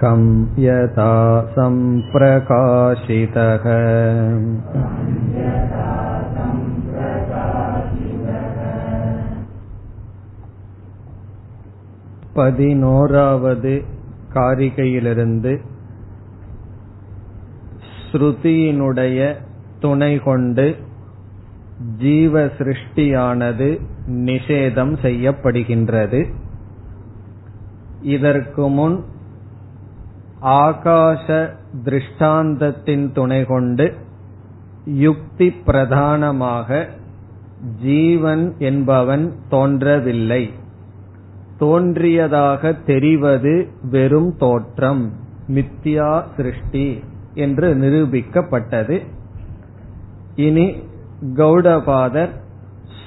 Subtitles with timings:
[0.00, 0.22] खं
[0.58, 1.14] यथा
[1.54, 2.36] सम्प्रकाशितः
[12.36, 13.72] பதினோராவது
[14.34, 15.52] காரிகையிலிருந்து
[18.15, 19.35] ஸ்ருதியினுடைய
[19.79, 20.75] துணை கொண்டு
[21.97, 26.33] ஜீவ சிருஷ்டியானது நிஷேதம் செய்யப்படுகின்றது.
[28.01, 29.03] இதற்கு முன்
[30.41, 31.49] ஆகாச
[31.85, 33.93] திருஷ்டாந்தத்தின் துணை கொண்டு
[34.85, 36.87] யுக்தி பிரதானமாக
[37.81, 40.53] ஜீவன் என்பவன் தோன்றவில்லை.
[41.57, 45.13] தோன்றியதாக தெரிவது வெறும் தோற்றம்
[45.47, 47.03] மித்யா சிருஷ்டி.
[47.35, 49.01] என்று நிரூபிக்கப்பட்டது.
[50.35, 50.75] இனி
[51.35, 52.29] கௌடபாதர்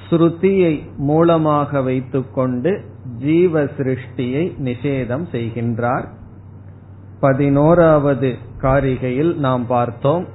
[0.09, 2.81] ஸ்ருதியை மூலமாக வைத்துக்கொண்டு
[3.17, 6.05] ஜீவ சிருஷ்டியை நிஷேதம் செய்கின்றார்.
[7.19, 10.25] பதினோராவது காரிகையில் நாம் பார்த்தோம்.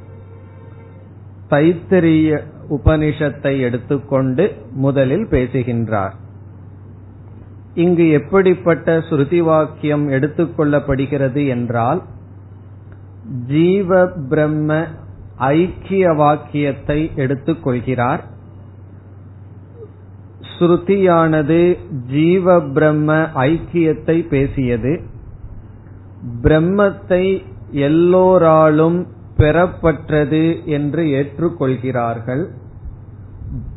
[1.50, 6.14] தைத்தரிய உபனிஷத்தை எடுத்துக்கொண்டு முதலில் பேசுகின்றார்.
[7.74, 12.02] இங்கு எப்படிப்பட்ட ஸ்ருதி வாக்கியம் எடுத்துக்கொள்ளப்படுகிறது என்றால்
[13.46, 14.86] ஜீவ பிரம்ம
[15.38, 18.20] ஐக்கிய வாக்கியத்தை எடுத்துக்கொள்கிறார்.
[20.58, 21.78] ஸ்ருதியானது
[22.10, 25.00] ஜீவ பிரம்ம ஐக்கியத்தை பேசியது.
[26.42, 32.48] பிரம்மத்தை எல்லோராலும் பெறப்பட்டது என்று ஏற்றுக்கொள்கிறார்கள்.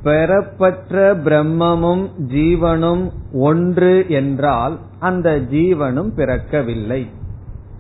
[0.04, 7.08] பெறப்பற்ற பிரம்மமும் ஜீவனும் ஒன்று என்றால் அந்த ஜீவனும் பிறக்கவில்லை.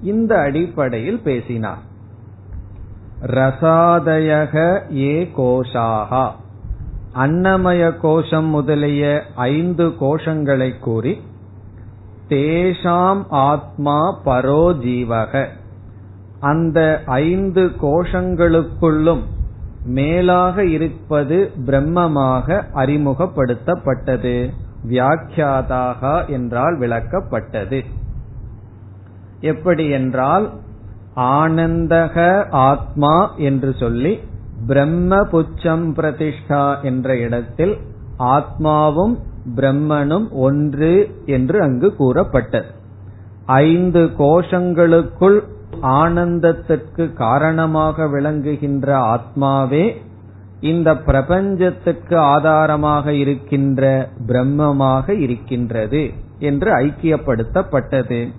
[0.02, 1.80] இந்த அடிப்படையில் பேசினார்.
[3.22, 6.31] ரசாதயக ஏ கோஷாகா.
[7.16, 11.22] அன்னமய கோஷம் முதலிய ஐந்து கோஷங்களை கூறி
[12.30, 15.46] தேஷாம் ஆத்மா பரோஜீவக
[16.40, 19.22] அந்த ஐந்து கோஷங்களுக்குள்ளும்
[19.86, 24.53] மேலாக இருப்பது பிரம்மமாக அறிமுகப்படுத்தப்பட்டது.
[24.88, 27.84] வியாக்கியாதாக என்றால் விளக்கப்பட்டது.
[29.42, 30.50] எப்படி என்றால்
[31.16, 34.20] ஆனந்தக ஆத்மா என்று சொல்லி
[34.68, 37.78] பிரம்ம புச்சம் பிரதிஷ்டா என்ற இடத்தில்
[38.20, 39.16] ஆத்மாவும்
[39.56, 42.66] பிரம்மனும் ஒன்று என்று அங்கு கூறப்பட்டது.
[43.46, 45.40] ஐந்து கோஷங்களுக்குள்
[45.81, 49.96] ஆனந்தத்திற்கு காரணமாக விளங்குகின்ற ஆத்மாவே
[50.59, 58.31] இந்த பிரபஞ்சத்துக்கு ஆதாரமாக இருக்கின்ற பிரம்மமாக இருக்கின்றது என்று ஐக்கியப்படுத்தப்பட்டது.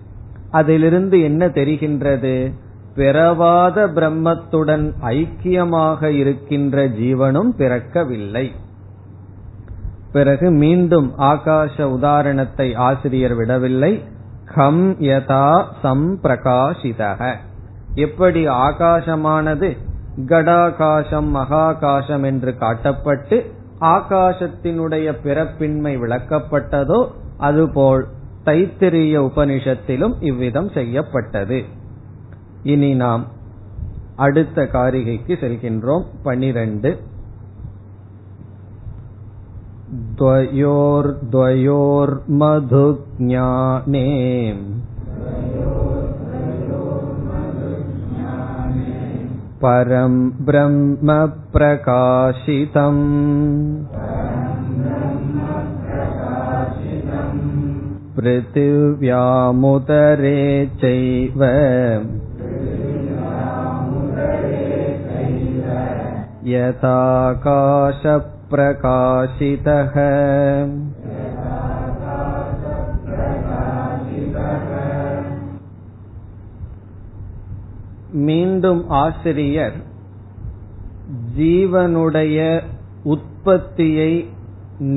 [0.50, 2.52] அதிலிருந்து என்ன தெரிகின்றது?
[2.94, 8.50] பிறவாத பிரம்மத்துடன் ஐக்கியமாக இருக்கின்ற ஜீவனும் பிறக்கவில்லை.
[10.12, 14.02] பிறகு மீண்டும் ஆகாச உதாரணத்தை ஆசிரியர் விடவில்லை.
[14.54, 17.34] கம் யதா சம்பிரகாசிதக
[17.94, 19.76] எப்படி ஆகாசமானது?
[20.26, 28.06] கடாகாசம் மகாகாசம் என்று காட்டப்பட்டு ஆகாசத்தினுடைய பிறப்பின்மை விளக்கப்பட்டதோ அதுபோல்
[28.47, 31.59] தைத்திரிய உபனிஷத்திலும் இவ்விதம் செய்யப்பட்டது
[32.63, 33.23] இனி நாம்
[34.15, 36.91] அடுத்த காரிகைக்கு செல்கின்றோம் பனிரெண்டு
[42.33, 44.05] द्वयोर्द्वयोर्मधुज्ञाने
[49.63, 50.15] परं
[50.45, 51.09] ब्रह्म
[51.53, 53.03] प्रकाशितम्
[58.17, 59.15] पृथिव्यामुदरे
[60.81, 61.39] चैव
[68.53, 69.95] यथाकाशप्रकाशितः
[78.25, 79.77] மீண்டும் ஆசிரியர்
[81.37, 82.37] ஜீவனுடைய
[83.03, 84.11] உற்பத்தியை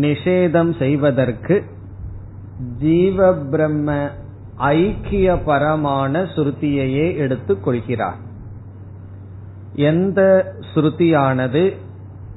[0.02, 1.56] நிஷேதம் செய்வதற்கு
[2.79, 4.09] ஜீவ பிரம்ம
[4.55, 8.17] ஐக்கிய பரமான ஸ்ருதியையே எடுத்துக் கொள்கிறார்.
[9.75, 11.75] எந்த ஸ்ருதியானது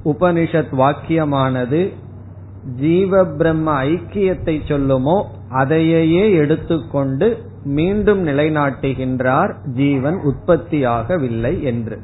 [0.05, 1.93] உபனிஷத் வாக்கியமானது
[2.79, 11.99] ஜீவ பிரம்ம ஐக்கியத்தை சொல்லுமோ அதையே எடுத்துக்கொண்டு மீண்டும் நிலைநாட்டுகின்றார் ஜீவன் உற்பத்தியாகவில்லை என்று.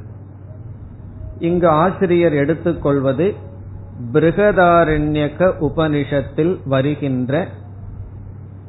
[1.40, 3.34] இங்கு ஆசிரியர் எடுத்துக்கொள்வது
[4.14, 7.48] பிருகதாரண்யக உபனிஷத்தில் வருகின்ற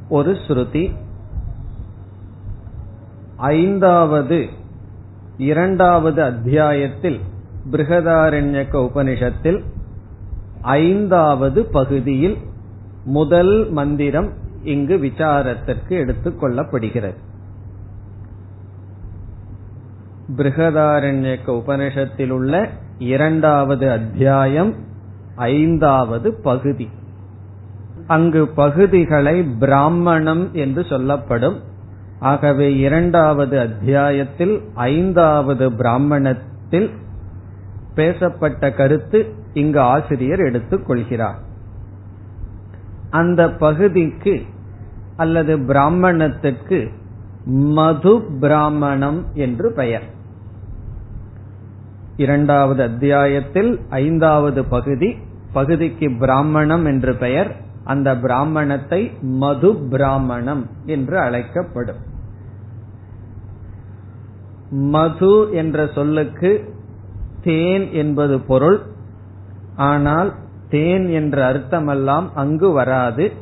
[0.08, 0.96] ஒரு ஸ்ருதி.
[3.36, 4.48] ஐந்தாவது
[5.36, 7.20] இரண்டாவது அத்தியாயத்தில்
[7.70, 9.64] பிருகதாரண்யக்க உபனிஷத்தில்
[10.60, 12.36] ஐந்தாவது பகுதியில்
[13.04, 14.32] முதல் மந்திரம்
[14.62, 17.14] இங்கு விசாரத்திற்கு எடுத்துக் கொள்ளப்படுகிறது.
[20.36, 22.68] பிருகதாரண்யக்க உபனிஷத்தில் உள்ள
[22.98, 24.74] இரண்டாவது அத்தியாயம்
[25.34, 26.88] ஐந்தாவது பகுதி.
[28.06, 31.60] அங்கு பகுதிகளை பிராமணம் என்று சொல்லப்படும்.
[32.18, 36.90] ஆகவே இரண்டாவது அத்தியாயத்தில் ஐந்தாவது பிராமணத்தில்
[37.94, 41.38] பேசப்பட்ட கருத்து இங்கு ஆசிரியர் எடுத்துக் கொள்கிறார்.
[43.10, 44.42] அந்த பகுதிக்கு
[45.16, 46.90] அல்லது பிராமணத்துக்கு
[47.44, 50.02] மது பிராமணம் என்று பெயர்.
[52.16, 55.16] இரண்டாவது அத்தியாயத்தில் ஐந்தாவது பகுதி
[55.52, 57.61] பகுதிக்கு பிராமணம் என்று பெயர்.
[57.84, 61.96] அந்த பிராமணத்தை மது பிராமணம் என்று அழைக்கப்படும்.
[64.70, 66.74] மது என்ற சொல்லுக்கு
[67.42, 68.80] தேன் என்பது பொருள்.
[69.76, 70.34] ஆனால்
[70.68, 73.32] தேன் என்ற அர்த்தமெல்லாம் அங்கு வராது.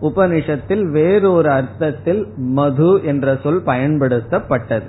[0.00, 4.88] உபனிஷத்தில் வேறொரு அர்த்தத்தில் மது என்ற சொல் பயன்படுத்தப்பட்டது.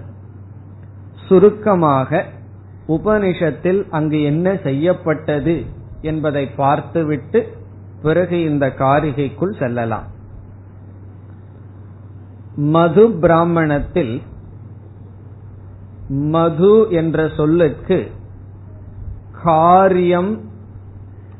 [1.28, 2.26] சுருக்கமாக
[2.88, 5.66] உபனிஷத்தில் அங்கு என்ன செய்யப்பட்டது
[6.02, 7.62] என்பதை பார்த்துவிட்டு
[8.04, 10.08] பிறகு இந்த காரிகைக்குள் செல்லலாம்.
[12.56, 14.22] மது பிராமணத்தில்
[16.08, 18.12] மது என்ற சொல்லுக்கு
[19.44, 20.42] காரியம்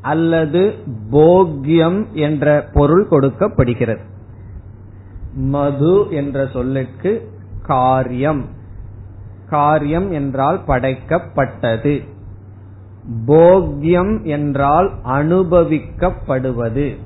[0.00, 0.74] அல்லது
[1.10, 4.04] போக்யம் என்ற பொருள் கொடுக்கப்படுகிறது.
[5.34, 7.30] மது என்ற சொல்லுக்கு
[7.66, 8.44] காரியம்.
[9.50, 12.13] காரியம் என்றால் படைக்கப்பட்டது.
[13.26, 16.96] போக்யம் என்றால் அனுபவிக்கப்படுவது.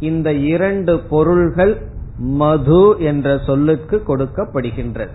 [0.00, 1.82] இந்த இரண்டு பொருள்கள்
[2.16, 5.14] மது என்ற சொல்லுக்கு கொடுக்கப்படுகின்றது.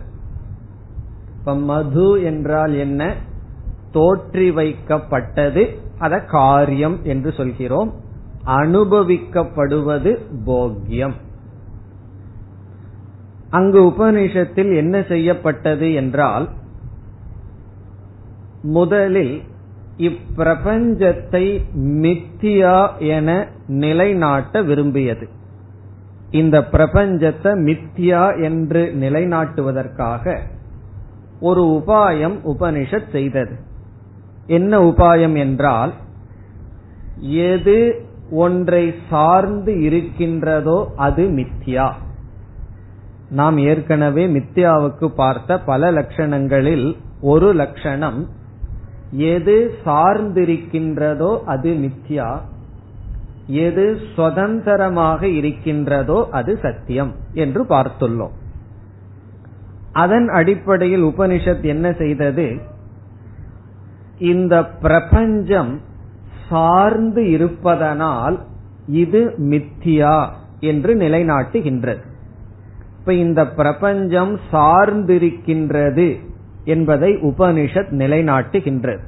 [1.39, 3.13] இப்ப மது என்றால் என்ன?
[3.92, 7.94] தோற்றி வைக்கப்பட்டது அத காரியம் என்று சொல்கிறோம்.
[8.45, 11.13] அனுபவிக்கப்படுவது போக்யம்.
[13.50, 16.50] அங்கு உபனிஷத்தில் என்ன செய்யப்பட்டது என்றால்
[18.61, 19.41] முதலில்
[19.97, 25.29] இப்பிரபஞ்சத்தை மித்தியா என நிலைநாட்ட விரும்பியது.
[26.31, 30.38] இந்த பிரபஞ்சத்தை மித்தியா என்று நிலைநாட்டுவதற்காக
[31.39, 33.59] ஒரு உபாயம் உபனிஷத் செய்தது.
[34.47, 35.94] என்ன உபாயம் என்றால்
[37.21, 41.91] எது ஒன்றை சார்ந்து இருக்கின்றதோ அது மித்யா
[43.29, 48.27] நாம் ஏற்கனவே மித்யாவுக்கு பார்த்த பல லட்சணங்களில் ஒரு லட்சணம்
[49.11, 52.41] எது சார்ந்திருக்கின்றதோ அது மித்யா.
[53.47, 58.31] எது சுதந்திரமாக இருக்கின்றதோ அது சத்தியம் என்று பார்த்துள்ளோம்.
[59.94, 62.57] அதன் அடிப்படையில் உபனிஷத் என்ன செய்தது?
[64.19, 65.81] இந்த பிரபஞ்சம்
[66.50, 68.45] சார்ந்து இருப்பதனால்
[68.87, 72.01] இது மித்தியா என்று நிலைநாட்டுகின்றது.
[72.99, 76.19] இப்ப இந்த பிரபஞ்சம் சார்ந்திருக்கின்றது
[76.69, 79.04] என்பதை உபனிஷத் நிலைநாட்டுகின்றது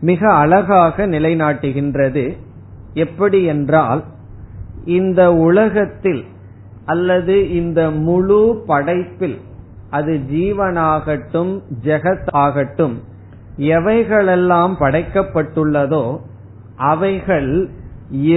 [0.00, 2.24] மிக அழகாக நிலைநாட்டுகின்றது.
[2.94, 4.02] எப்படி என்றால்
[4.84, 6.22] இந்த உலகத்தில்
[6.84, 9.38] அல்லது இந்த முழு படைப்பில்
[9.90, 11.52] அது ஜீவனாகட்டும்
[11.84, 12.96] ஜெகத் ஆகட்டும்
[13.58, 16.04] எவைகளெல்லாம் படைக்கப்பட்டுள்ளதோ
[16.76, 17.50] அவைகள்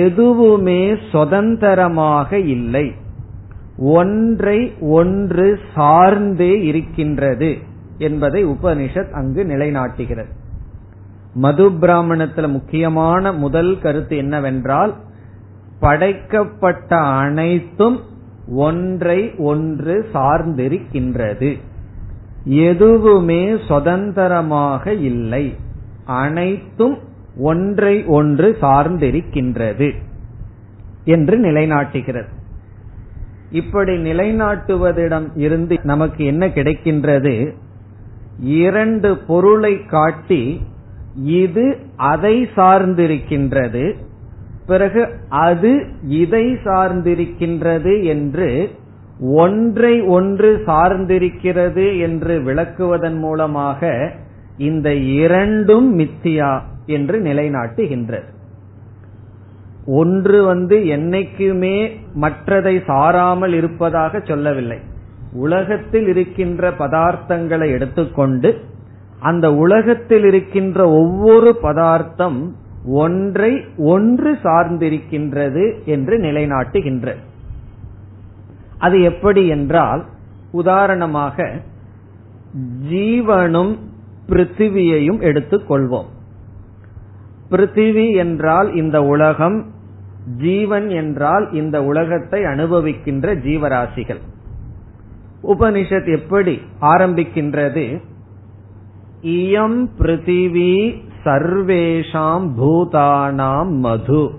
[0.04, 0.82] எதுவுமே
[1.12, 2.88] சுதந்திரமாக இல்லை.
[3.78, 7.52] ஒன்றை ஒன்று சார்ந்தே இருக்கின்றது.
[8.00, 10.32] என்பதை உபனிஷத் அங்கு நிலைநாட்டுகிறது.
[11.34, 14.96] மது பிராமணத்துல முக்கியமான முதல் கருத்து என்னவென்றால்
[15.80, 18.00] படைக்கப்பட்ட அனைத்தும்
[18.48, 21.60] ஒன்றை ஒன்று சார்ந்திருக்கின்றது.
[22.44, 25.56] எதுவுமே சுதந்திரமாக இல்லை.
[26.06, 26.98] அனைத்தும்
[27.38, 29.92] ஒன்றை ஒன்று சார்ந்திருக்கின்றது
[31.04, 32.38] என்று நிலைநாட்டுகிறது.
[33.52, 37.54] இப்படி நிலைநாட்டுவதிடம் இருந்து நமக்கு என்ன கிடைக்கின்றது?
[38.42, 40.62] இரண்டு பொருளை காட்டி
[41.24, 43.96] இது அதை சார்ந்திருக்கின்றது.
[44.66, 48.70] பிறகு அது இதை சார்ந்திருக்கின்றது என்று
[49.22, 54.12] ஒன்றை ஒன்று சார்ந்திருக்கிறது என்று விளக்குவதன் மூலமாக
[54.58, 58.30] இந்த இரண்டும் மித்தியா என்று நிலைநாட்டுகின்றது.
[59.86, 61.92] ஒன்று வந்து என்னைக்குமே
[62.22, 64.80] மற்றதை சாராமல் இருப்பதாக சொல்லவில்லை.
[65.34, 68.68] உலகத்தில் இருக்கின்ற பதார்த்தங்களை எடுத்துக்கொண்டு
[69.20, 72.56] அந்த உலகத்தில் இருக்கின்ற ஒவ்வொரு பதார்த்தம்
[72.86, 77.16] ஒன்றை ஒன்று சார்ந்திருக்கின்றது என்று நிலைநாட்டுகின்ற.
[78.78, 80.06] அது எப்படி என்றால்
[80.52, 81.62] உதாரணமாக
[82.92, 83.78] ஜீவனும்
[84.28, 86.06] பிருத்திவியையும் எடுத்துக்கொள்வோம்.
[87.52, 89.66] பிருத்திவி என்றால் இந்த உலகம்
[90.38, 94.20] ஜீவன் என்றால் இந்த உலகத்தை அனுபவிக்கின்ற ஜீவராசிகள்.
[95.44, 98.02] உபனிஷத் எப்படி ஆரம்பிக்கின்றது?
[99.24, 104.30] இயம் பிருத்திவி சர்வேஷாம் பூதானாம் மது.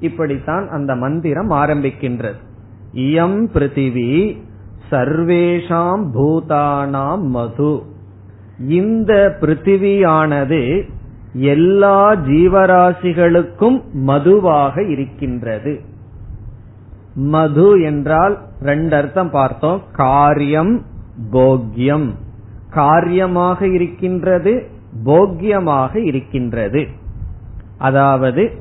[0.00, 2.34] இப்படித்தான் அந்த மந்திரம் ஆரம்பிக்கின்றது.
[2.94, 4.42] இயம் பிருத்திவி
[4.90, 7.82] சர்வேஷாம் பூதானாம் மது.
[8.58, 10.88] இந்த பிருத்திவியானது
[11.32, 15.80] எல்லா ஜீவராசிகளுக்கும் மதுவாக இருக்கின்றது.
[17.14, 19.82] மது என்றால் ரெண்டு அர்த்தம் பார்த்தோம்.
[19.92, 20.82] காரியம்
[21.32, 22.14] போக்யம்.
[22.70, 24.66] காரியமாக இருக்கின்றது
[25.04, 26.86] போக்கியமாக இருக்கின்றது.
[27.78, 28.52] அதாவது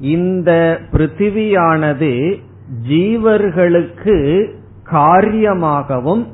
[0.00, 2.40] இந்த பிருத்திவியானது
[2.88, 4.46] ஜீவர்களுக்கு
[4.82, 6.26] காரியமாகவும்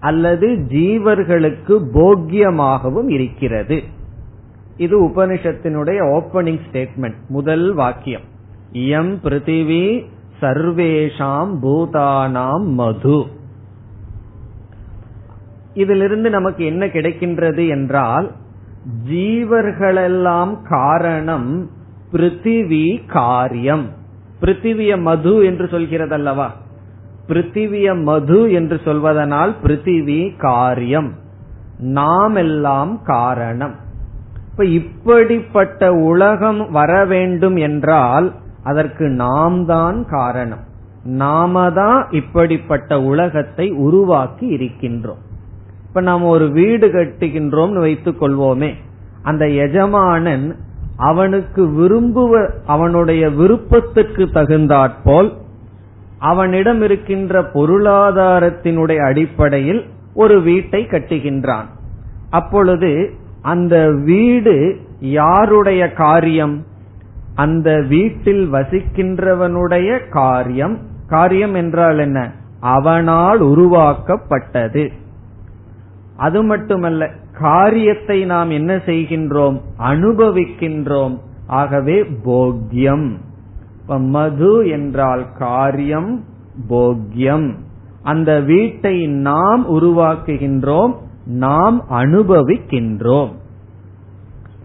[0.00, 3.82] அல்லது ஜீவர்களுக்கு போக்கியமாகவும் இருக்கிறது.
[4.76, 8.22] இது உபனிஷத்தினுடைய ஓபனிங் ஸ்டேட்மெண்ட் முதல் வாக்கியம்.
[8.72, 10.12] இயம் பிருத்திவி
[10.44, 13.18] சர்வேஷாம் பூதானாம் மது.
[15.74, 18.30] இதிலிருந்து நமக்கு என்ன கிடைக்கின்றது என்றால்
[19.10, 21.70] ஜீவர்களெல்லாம் காரணம்
[22.12, 23.86] பிருத்திவி காரியம்.
[24.40, 26.48] பிருத்திவிய மது என்று சொல்கிறது அல்லவா
[27.28, 31.10] பிருத்திவிய மது என்று சொல்வதனால் பிருத்திவி காரியம்.
[31.78, 33.74] நாம் எல்லாம் காரணம்.
[34.50, 38.32] இப்ப இப்படிப்பட்ட உலகம் வர வேண்டும் என்றால்
[38.64, 40.64] அதற்கு நாம் தான் காரணம்.
[41.04, 45.22] நாம தான் இப்படிப்பட்ட உலகத்தை உருவாக்கி இருக்கின்றோம்.
[45.88, 48.74] இப்ப நாம் ஒரு வீடு கட்டுகின்றோம் வைத்துக் கொள்வோமே.
[49.22, 50.56] அந்த எஜமானன்
[50.96, 55.32] அவனுக்கு விரும்புவ அவனுடைய விருப்பத்துக்கு தகுந்தாற்போல்
[56.18, 61.66] அவனிடம் இருக்கின்ற பொருளாதாரத்தினுடைய அடிப்படையில் ஒரு வீட்டை கட்டுகின்றான்.
[62.30, 66.64] அப்பொழுது அந்த வீடு யாருடைய காரியம்?
[67.34, 72.32] அந்த வீட்டில் வசிக்கின்றவனுடைய காரியம் காரியம் என்றால் என்ன?
[72.60, 74.92] அவனால் உருவாக்கப்பட்டது.
[76.16, 79.60] அது மட்டுமல்ல காரியத்தை நாம் என்ன செய்கின்றோம்?
[79.78, 81.18] அனுபவிக்கின்றோம்.
[81.46, 83.16] ஆகவே போக்யம்.
[83.86, 86.24] மது என்றால் காரியம்
[86.68, 87.54] போக்யம்.
[88.02, 90.94] அந்த வீட்டை நாம் உருவாக்குகின்றோம்
[91.26, 93.32] நாம் அனுபவிக்கின்றோம்.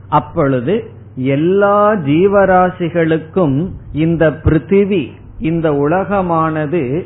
[0.09, 0.91] அப்பொழுது
[1.23, 5.07] எல்லா ஜீவராசிகளுக்கும் இந்த பிருத்திவி
[5.39, 7.05] இந்த உலகமானது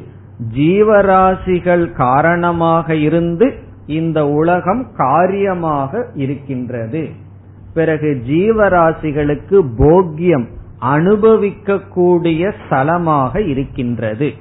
[0.56, 3.54] ஜீவராசிகள் காரணமாக இருந்து
[3.88, 7.10] இந்த உலகம் காரியமாக இருக்கின்றது.
[7.74, 10.48] பிறகு ஜீவராசிகளுக்கு போக்கியம்
[10.82, 14.34] அனுபவிக்கக்கூடிய ஸ்தலமாக இருக்கின்றது.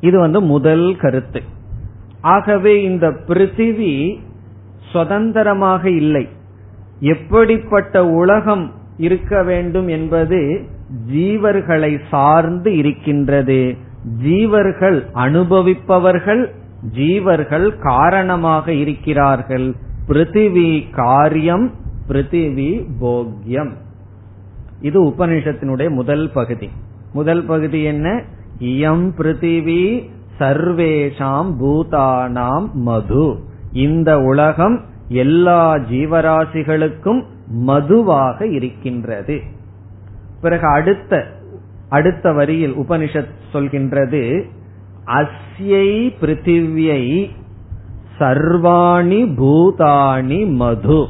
[0.00, 1.42] இது வந்து முதல் கருத்து.
[2.20, 4.18] ஆகவே இந்த பிருத்திவி
[4.92, 6.28] சுதந்திரமாக இல்லை.
[7.02, 10.66] எப்படிப்பட்ட உலகம் இருக்க வேண்டும் என்பது
[11.12, 13.76] ஜீவர்களை சார்ந்து இருக்கின்றது.
[14.24, 16.50] ஜீவர்கள் அனுபவிப்பவர்கள்
[16.96, 19.74] ஜீவர்கள் காரணமாக இருக்கிறார்கள்.
[20.08, 21.72] பிருத்திவி காரியம்
[22.08, 23.72] பிருத்திவி போக்யம்.
[24.80, 26.68] இது உபனிஷத்தினுடைய முதல் பகுதி.
[27.12, 28.22] முதல் பகுதி என்ன?
[28.58, 30.08] இயம் பிருத்திவி
[30.40, 33.36] சர்வேஷாம் பூதானாம் மது.
[33.72, 39.40] இந்த உலகம் எல்லா ஜீவராசிகளுக்கும் மதுவாக இருக்கின்றது.
[40.40, 41.26] பிறகு அடுத்த
[41.88, 44.42] அடுத்த வரியில் உபனிஷத் சொல்கின்றது
[45.06, 47.30] அஸ்யை பிருத்திவியை
[48.18, 51.06] சர்வாணி பூதாணி மது.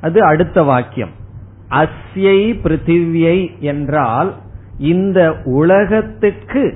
[0.00, 1.10] அது அடுத்த வாக்கியம்.
[1.70, 4.34] அஸ்யை பிருத்திவியை என்றால்
[4.78, 6.74] இந்த உலகத்துக்கு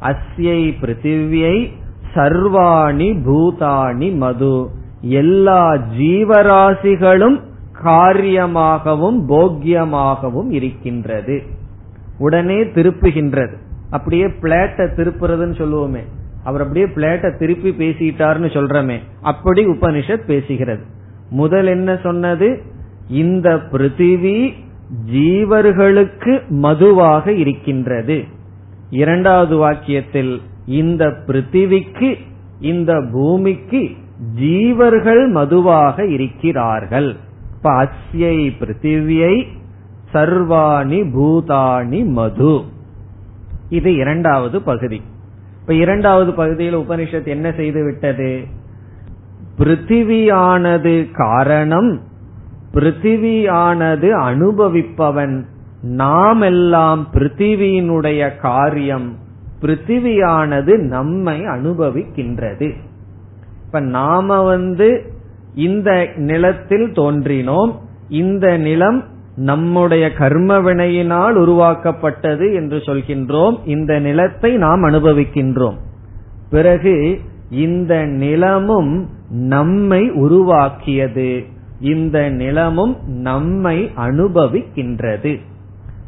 [0.00, 1.72] அஸ்யை பிருத்திவியை
[2.14, 7.40] சர்வாணி பூதாணி மது எல்லா ஜீவராசிகளும்
[7.84, 11.42] காரியமாகவும் போக்கியமாகவும் இருக்கின்றது.
[12.18, 13.52] உடனே திருப்புகின்றது.
[13.90, 16.00] அப்படியே பிளேட்டை திருப்புறதுன்னு சொல்லுவோமே.
[16.44, 18.98] அவர் அப்படியே பிளேட்டை திருப்பி பேசிட்டார்னு சொல்றமே.
[19.22, 20.82] அப்படி உபனிஷத் பேசுகிறது.
[21.30, 22.62] முதல் என்ன சொன்னது?
[23.08, 24.52] இந்த பிருத்திவி
[25.12, 28.24] ஜீவர்களுக்கு மதுவாக இருக்கின்றது.
[28.90, 32.16] இரண்டாவது வாக்கியத்தில் இந்த பிருத்திவிக்கு
[32.60, 33.90] இந்த பூமிக்கு
[34.40, 37.16] ஜீவர்கள் மதுவாக இருக்கிறார்கள்.
[37.56, 39.46] இப்ப அஸ்யை பிருத்திவியை
[40.14, 42.60] சர்வாணி பூதாணி மது.
[43.68, 45.02] இது இரண்டாவது பகுதி.
[45.60, 48.44] இப்ப இரண்டாவது பகுதியில் உபனிஷத் என்ன செய்து விட்டது?
[49.58, 52.00] பிருத்திவியானது காரணம்
[52.74, 55.44] பிருத்திவியானது அனுபவிப்பவன்.
[55.82, 59.16] நாம் எல்லாம் பிருத்திவியினுடைய காரியம்
[59.60, 62.72] பிருத்திவியானது நம்மை அனுபவிக்கின்றது.
[63.74, 65.12] இப்ப நாம வந்து
[65.54, 67.72] இந்த நிலத்தில் தோன்றினோம்.
[68.08, 69.04] இந்த நிலம்
[69.36, 73.58] நம்முடைய கர்ம வினையினால் உருவாக்கப்பட்டது என்று சொல்கின்றோம்.
[73.64, 75.74] இந்த நிலத்தை நாம் அனுபவிக்கின்றோம்.
[76.50, 81.44] பிறகு இந்த நிலமும் நம்மை உருவாக்கியது.
[81.80, 85.40] இந்த நிலமும் நம்மை அனுபவிக்கின்றது.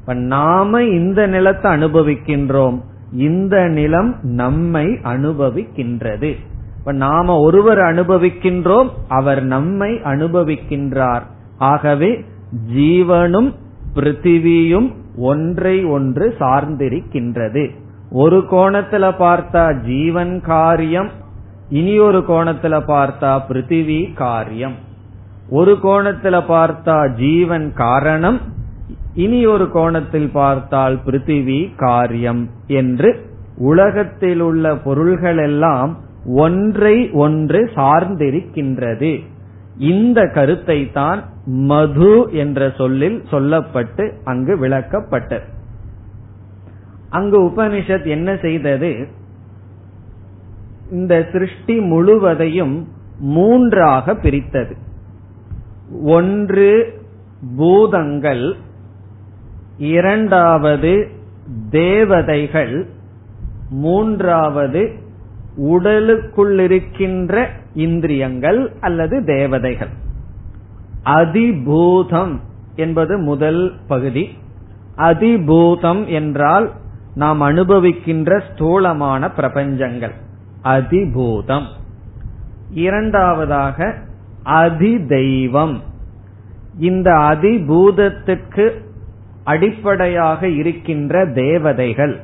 [0.06, 2.80] நாம இந்த நிலத்தை அனுபவிக்கின்றோம்.
[3.12, 6.36] இந்த நிலம் நம்மை அனுபவிக்கின்றது.
[6.86, 11.22] இப்ப நாம ஒருவர் அனுபவிக்கின்றோம் அவர் நம்மை அனுபவிக்கின்றார்.
[11.58, 12.24] ஆகவே
[12.74, 13.54] ஜீவனும்
[13.94, 17.70] பிருத்திவியும் ஒன்றை ஒன்று சார்ந்திருக்கின்றது.
[18.10, 21.10] ஒரு கோணத்துல பார்த்தா ஜீவன் காரியம்
[21.70, 24.74] இனி ஒரு கோணத்துல பார்த்தா பிருத்திவி காரியம்.
[25.50, 28.40] ஒரு கோணத்துல பார்த்தா ஜீவன் காரணம்
[29.14, 39.24] இனி ஒரு கோணத்தில் பார்த்தால் பிருத்திவி காரியம் என்று உலகத்தில் உள்ள பொருள்கள் எல்லாம் ஒன்றை ஒன்று சார்ந்திருக்கின்றது.
[39.78, 45.44] இந்த கருத்தை தான் மது என்ற சொல்லில் சொல்லப்பட்டு அங்கு விளக்கப்பட்டது.
[47.10, 49.08] அங்கு உபனிஷத் என்ன செய்தது?
[50.90, 54.76] இந்த சிருஷ்டி முழுவதையும் மூன்றாக பிரித்தது.
[56.02, 57.00] ஒன்று
[57.56, 58.56] பூதங்கள்
[59.78, 61.08] இரண்டாவது
[61.70, 62.86] தேவதைகள்
[63.70, 65.04] மூன்றாவது
[65.56, 69.88] உடலுக்குள்ளிருக்கின்ற இந்திரியங்கள் அல்லது தேவதைகள்.
[71.04, 72.40] அதிபூதம்
[72.74, 74.38] என்பது முதல் பகுதி.
[74.96, 76.72] அதிபூதம் என்றால்
[77.14, 80.12] நாம் அனுபவிக்கின்ற ஸ்தூலமான பிரபஞ்சங்கள்.
[80.64, 81.64] அதிபூதம்.
[82.70, 83.94] இரண்டாவதாக
[84.44, 85.80] அதிதெய்வம்.
[86.78, 88.70] இந்த அதிபூதத்துக்கு
[89.44, 92.20] அடிப்படையாக இருக்கின்ற தேவதைகள்.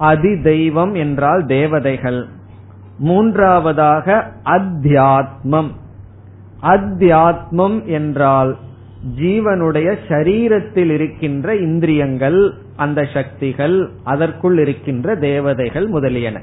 [0.00, 2.26] அதிதெய்வம் என்றால் தேவதைகள்.
[2.98, 5.70] மூன்றாவதாக அத்தியாத்மம்.
[6.62, 8.56] அத்தியாத்மம் என்றால்
[9.16, 16.40] ஜீவனுடைய சரீரத்தில் இருக்கின்ற இந்திரியங்கள் அந்த சக்திகள் அதற்குள் இருக்கின்ற தேவதைகள் முதலியன.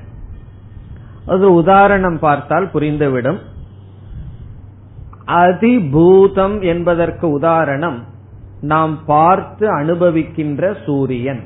[1.25, 3.37] அது உதாரணம் பார்த்தால் புரிந்துவிடும்.
[5.27, 8.03] அதிபூதம் என்பதற்கு உதாரணம்
[8.61, 11.43] நாம் பார்த்து அனுபவிக்கின்ற சூரியன்.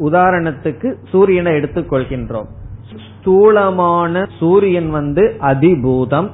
[0.00, 2.46] உதாரணத்துக்கு சூரியனை எடுத்துக்கொள்கின்றோம்.
[3.20, 6.30] ஸ்தூலமான சூரியன் வந்து அதிபூதம்.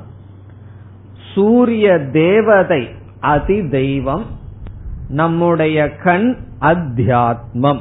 [1.35, 2.89] சூரிய தேவதை
[3.21, 4.25] அதி தெய்வம்
[5.09, 7.81] நம்முடைய கண் அத்தியாத்மம்.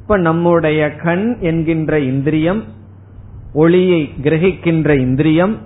[0.00, 2.64] இப்ப நம்முடைய கண் என்கின்ற இந்திரியம்
[3.52, 5.56] ஒளியை கிரகிக்கின்ற இந்திரியம்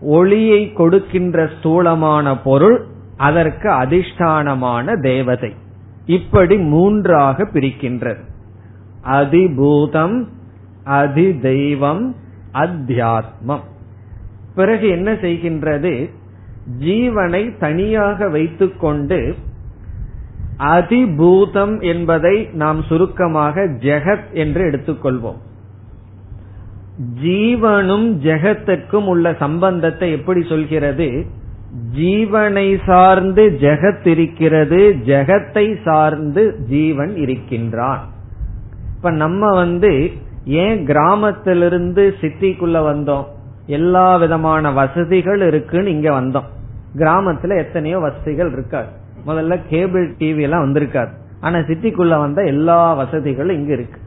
[0.00, 2.84] ஒளியை கொடுக்கின்ற ஸ்தூலமான பொருள்
[3.16, 5.54] அதற்கு அதிஷ்டானமான தேவதை.
[6.06, 8.20] இப்படி மூன்றாக பிரிக்கின்றது.
[9.08, 10.26] அதிபூதம்
[10.86, 12.12] அதிதெய்வம்
[12.54, 13.60] அத்தியாத்மம்.
[14.54, 16.10] பிறகு என்ன செய்கின்றது?
[16.80, 19.34] ஜீவனை தனியாக வைத்துக்கொண்டு
[20.58, 25.36] அதிபூதம் என்பதை நாம் சுருக்கமாக ஜெகத் என்று எடுத்துக்கொள்வோம்.
[27.22, 31.26] ஜீவனும் ஜெகத்திற்கும் உள்ள சம்பந்தத்தை எப்படி சொல்கிறது?
[31.96, 38.14] ஜீவனை சார்ந்து ஜெகத் இருக்கிறது ஜெகத்தை சார்ந்து ஜீவன் இருக்கின்றான்.
[38.96, 40.12] இப்ப நம்ம வந்து
[40.44, 43.24] ஏன் கிராமத்திலிருந்து சிட்டிக்குள்ள வந்தோம்?
[43.66, 46.44] எல்லா விதமான வசதிகள் இருக்குன்னு இங்க வந்தோம்.
[46.96, 48.86] கிராமத்துல எத்தனையோ வசதிகள் இருக்காது.
[49.26, 51.08] முதல்ல கேபிள் டிவி எல்லாம் வந்திருக்காது.
[51.40, 54.00] ஆனா சிட்டிக்குள்ள வந்த எல்லா வசதிகளும் இங்க இருக்கு.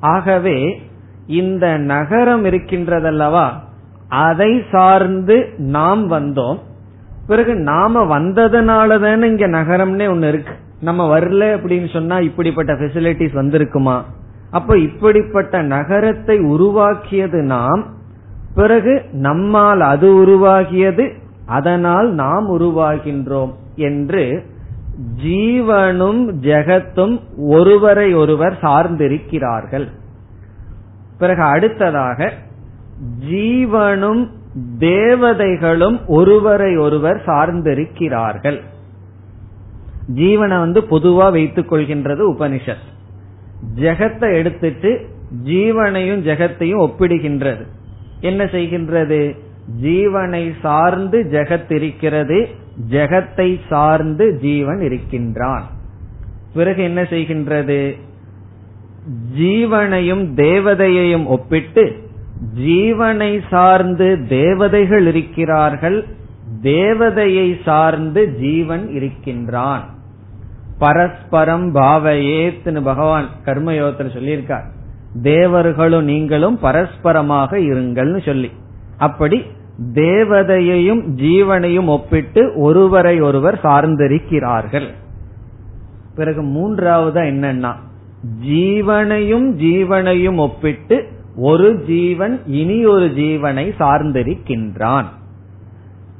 [0.00, 0.82] ஆகவே
[1.26, 3.50] இந்த நகரம் இருக்கின்றதல்லவா?
[4.08, 6.58] அதை சார்ந்து நாம் வந்தோம்.
[7.26, 10.52] பிறகு நாம வந்ததுனால தானே இங்க நகரம்னே ஒன்னு இருக்கு.
[10.80, 14.02] நம்ம வரல அப்படின்னு சொன்னா இப்படிப்பட்ட பெசிலிட்டிஸ் வந்திருக்குமா?
[14.50, 17.86] அப்ப இப்படிப்பட்ட நகரத்தை உருவாக்கியது நாம்
[18.54, 21.12] பிறகு நம்மால் அது உருவாகியது
[21.46, 24.44] அதனால் நாம் உருவாகின்றோம் என்று
[25.24, 29.88] ஜீவனும் ஜெகத்தும் ஒருவரை ஒருவர் சார்ந்திருக்கிறார்கள்.
[31.18, 32.32] பிறகு அடுத்ததாக
[33.30, 34.28] ஜீவனும்
[34.78, 38.60] தேவதைகளும் ஒருவரை ஒருவர் சார்ந்திருக்கிறார்கள்.
[40.14, 42.86] ஜீவனை வந்து பொதுவா வைத்துக் கொள்கின்றது உபனிஷத்.
[43.76, 45.08] ஜெகத்தை எடுத்துட்டு
[45.44, 47.66] ஜீவனையும் ஜெகத்தையும் ஒப்பிடுகின்றது.
[48.20, 49.36] என்ன செய்கின்றது?
[49.82, 52.48] ஜீவனை சார்ந்து ஜெகத் இருக்கிறது
[52.90, 55.70] ஜெகத்தை சார்ந்து ஜீவன் இருக்கின்றான்.
[56.54, 57.96] பிறகு என்ன செய்கின்றது?
[59.38, 62.08] ஜீவனையும் தேவதையையும் ஒப்பிட்டு
[62.58, 66.06] ஜீவனை சார்ந்து தேவதைகள் இருக்கிறார்கள்
[66.62, 69.94] தேவதையை சார்ந்து ஜீவன் இருக்கின்றான்.
[70.78, 74.64] பரஸ்பரம் பாவையேத்னு பகவான் கர்மயோகத்தில் சொல்லியிருக்கார்.
[75.22, 78.50] தேவர்களும் நீங்களும் பரஸ்பரமாக இருங்கள்னு சொல்லி.
[78.96, 79.42] அப்படி
[79.94, 84.88] தேவதையையும் ஜீவனையும் ஒப்பிட்டு ஒருவரை ஒருவர் சார்ந்திருக்கிறார்கள்.
[86.14, 87.74] பிறகு மூன்றாவது என்னன்னா
[88.46, 95.04] ஜீவனையும் ஜீவனையும் ஒப்பிட்டு ஒரு ஜீவன் இனி ஒரு ஜீவனை சார்ந்திருக்கின்றான்.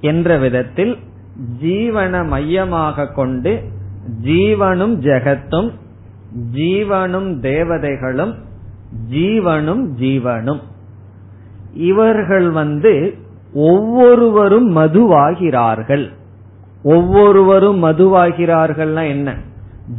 [0.00, 0.98] என்ற விதத்தில்
[1.62, 3.62] ஜீவன மையமாக கொண்டு
[4.24, 5.70] ஜீவனும் ஜெகத்தும்
[6.54, 8.34] ஜீவனும் தேவதைகளும்
[9.10, 10.60] ஜீவனும் ஜீவனும்.
[11.74, 13.14] இவர்கள் வந்து
[13.54, 16.12] ஒவ்வொருவரும் மதுவாகிறார்கள்.
[16.82, 19.34] ஒவ்வொருவரும் மதுவாகிறார்கள்னா என்ன?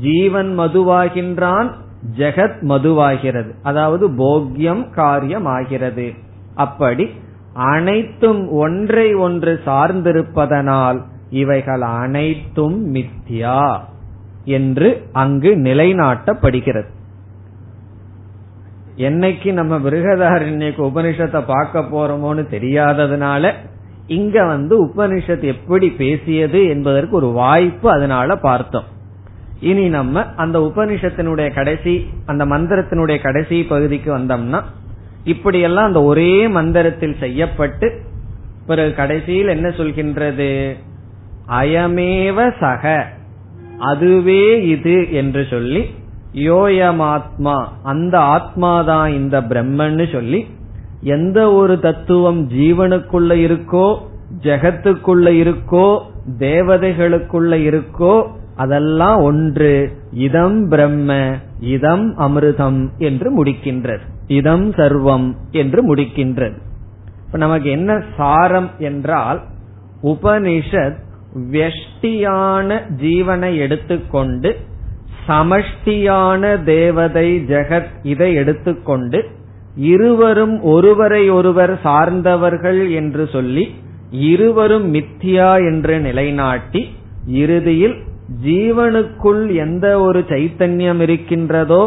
[0.02, 1.72] ஜீவன் மதுவாகின்றான்
[2.18, 3.52] ஜெகத் மதுவாகிறது.
[3.64, 6.14] அதாவது போக்கியம் காரியம் ஆகிறது.
[6.56, 7.10] அப்படி
[7.54, 13.80] அனைத்தும் ஒன்றை ஒன்று சார்ந்திருப்பதனால் இவைகள் அனைத்தும் மித்யா.
[14.48, 16.90] என்று அங்கு நிலைநாட்டப்படுகிறது.
[18.98, 23.52] என்னைக்கு நம்ம பிருகதாரண்யக்கு உபனிஷத்தை பார்க்க போறோமோன்னு தெரியாததுனால
[24.08, 28.84] இங்க வந்து உபனிஷத் எப்படி பேசியது என்பதற்கு ஒரு வாய்ப்பு அதனால பார்த்தோம்.
[29.60, 34.64] இனி நம்ம அந்த உபனிஷத்தினுடைய கடைசி அந்த மந்திரத்தினுடைய கடைசி பகுதிக்கு வந்தோம்னா
[35.24, 38.02] இப்படியெல்லாம் அந்த ஒரே மந்திரத்தில் செய்யப்பட்டு
[38.66, 40.76] பிறகு கடைசியில் என்ன சொல்கின்றது?
[41.48, 43.16] அயமேவ சக.
[43.80, 45.86] அதுவே இது என்று சொல்லி
[46.34, 50.46] யோயமாத்மா அந்த ஆத்மாதான் இந்த பிரம்மன்னு சொல்லி
[51.02, 53.98] எந்த ஒரு தத்துவம் ஜீவனுக்குள்ள இருக்கோ
[54.42, 56.00] ஜெகத்துக்குள்ள இருக்கோ
[56.40, 59.92] தேவதைகளுக்குள்ள இருக்கோ அதெல்லாம் ஒன்று.
[60.12, 64.00] இதம் பிரம்ம இதம் அமிர்தம் என்று முடிக்கின்றது.
[64.28, 66.58] இதம் சர்வம் என்று முடிக்கின்றது.
[67.26, 69.42] இப்ப நமக்கு என்ன சாரம் என்றால்
[70.04, 71.00] உபனிஷத்
[71.52, 72.70] வெஷ்டியான
[73.02, 74.50] ஜீவனை எடுத்துக்கொண்டு
[75.28, 79.20] சமஷ்டியான தேவதை ஜெகத் இதை எடுத்துக்கொண்டு
[79.88, 83.66] இருவரும் ஒருவரை ஒருவர் சார்ந்தவர்கள் என்று சொல்லி
[84.28, 86.82] இருவரும் மித்தியா என்று நிலைநாட்டி
[87.38, 87.96] இறுதியில்
[88.44, 91.84] ஜீவனுக்குள் எந்த ஒரு சைத்தன்யம் இருக்கின்றதோ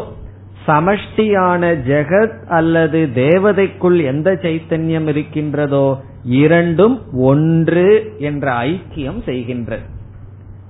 [0.67, 5.87] சமஷ்டியான ஜெகத் அல்லது தேவதைக்குள் எந்த சைத்தன்யம் இருக்கின்றதோ
[6.23, 9.85] இரண்டும் ஒன்று என்ற ஐக்கியம் செய்கின்றது.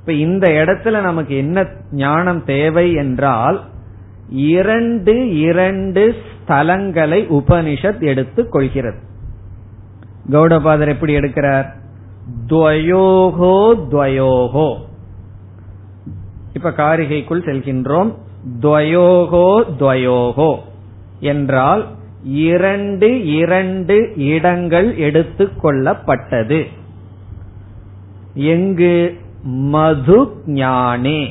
[0.01, 3.61] இப்ப இந்த இடத்துல நமக்கு என்ன ஞானம் தேவை என்றால்
[4.29, 8.99] இரண்டு இரண்டு ஸ்தலங்களை உபனிஷத் எடுத்துக் கொள்கிறது.
[10.31, 11.67] கௌடபாதர் எப்படி எடுக்கிறார்?
[12.47, 14.77] துவயோகோ துவயோகோ.
[16.53, 18.15] இப்ப காரிகைக்குள் செல்கின்றோம்.
[18.61, 20.59] துவயோகோ துவயோகோ
[21.21, 21.87] என்றால்
[22.23, 26.67] இரண்டு இரண்டு இடங்கள் எடுத்துக் கொள்ளப்பட்டது.
[28.35, 29.19] எங்கு?
[29.43, 31.29] மது ஞானே.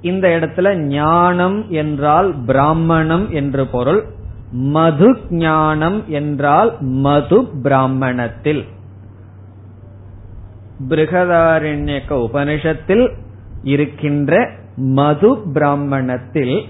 [0.00, 4.04] இந்த இடத்துல ஞானம் என்றால் பிராமணம் என்று பொருள்.
[4.52, 8.64] மது ஞானம் என்றால் மது பிராமணத்தில்.
[10.88, 13.12] பிருகதாரண்யக்க உபனிஷத்தில்
[13.62, 16.64] இருக்கின்ற மது பிராமணத்தில்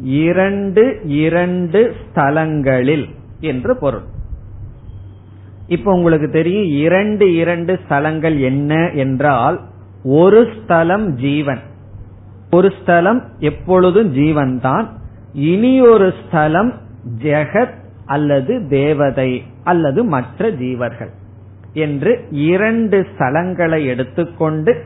[0.00, 3.08] இரண்டு இரண்டு ஸ்தலங்களில்
[3.40, 4.02] என்று பொருள்.
[5.66, 9.60] இப்ப உங்களுக்கு தெரியும் இரண்டு இரண்டு ஸ்தலங்கள் என்ன என்றால்
[10.04, 11.60] ஒரு ஸ்தலம் ஜீவன்.
[12.50, 14.98] ஒரு ஸ்தலம் எப்பொழுதும் ஜீவன் தான்
[15.32, 16.74] இனி ஒரு ஸ்தலம்
[17.22, 21.10] ஜெகத் அல்லது தேவதை அல்லது மற்ற ஜீவர்கள்
[21.72, 24.82] என்று இரண்டு ஸ்தலங்களை எடுத்துக்கொண்டு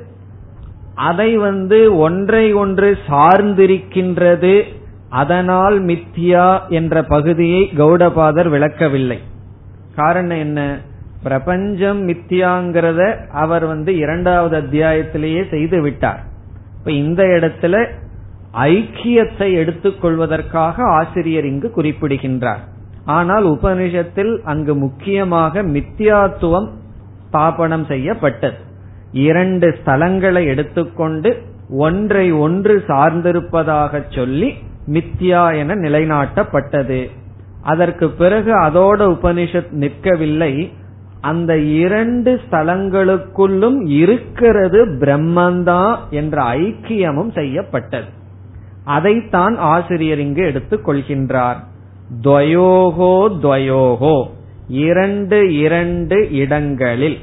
[0.94, 4.62] அதை வந்து ஒன்றை ஒன்று சார்ந்திருக்கின்றது
[5.12, 9.18] அதனால் மித்தியா என்ற பகுதியை கௌடபாதர் விளக்கவில்லை.
[9.94, 10.78] காரணம் என்ன?
[11.22, 13.00] பிரபஞ்சம் மித்தியாங்கிறத
[13.32, 16.20] அவர் வந்து இரண்டாவது அத்தியாயத்திலேயே செய்து விட்டார்.
[16.78, 17.86] இப்ப இந்த இடத்துல
[18.62, 22.62] ஐக்கியத்தை எடுத்துக்கொள்வதற்காக ஆசிரியர் இங்கு குறிப்பிடுகின்றார்.
[23.04, 26.68] ஆனால் உபனிஷத்தில் அங்கு முக்கியமாக மித்தியாத்துவம்
[27.26, 28.58] ஸ்தாபனம் செய்யப்பட்டது.
[29.12, 31.30] இரண்டு ஸ்தலங்களை எடுத்துக்கொண்டு
[31.78, 34.50] ஒன்றை ஒன்று சார்ந்திருப்பதாக சொல்லி
[34.86, 37.10] மித்யா என நிலைநாட்டப்பட்டது.
[37.62, 40.72] அதற்கு பிறகு அதோட உபனிஷத் நிற்கவில்லை.
[41.20, 48.06] அந்த இரண்டு ஸ்தலங்களுக்குள்ளும் இருக்கிறது பிரம்மந்தான் என்ற ஐக்கியமும் செய்யப்பட்டது.
[48.84, 51.56] அதைத்தான் ஆசிரியர் இங்கு எடுத்துக் கொள்கின்றார்.
[52.22, 54.26] துவயோகோ துவயோகோ
[54.68, 57.18] இரண்டு இரண்டு இடங்களில்.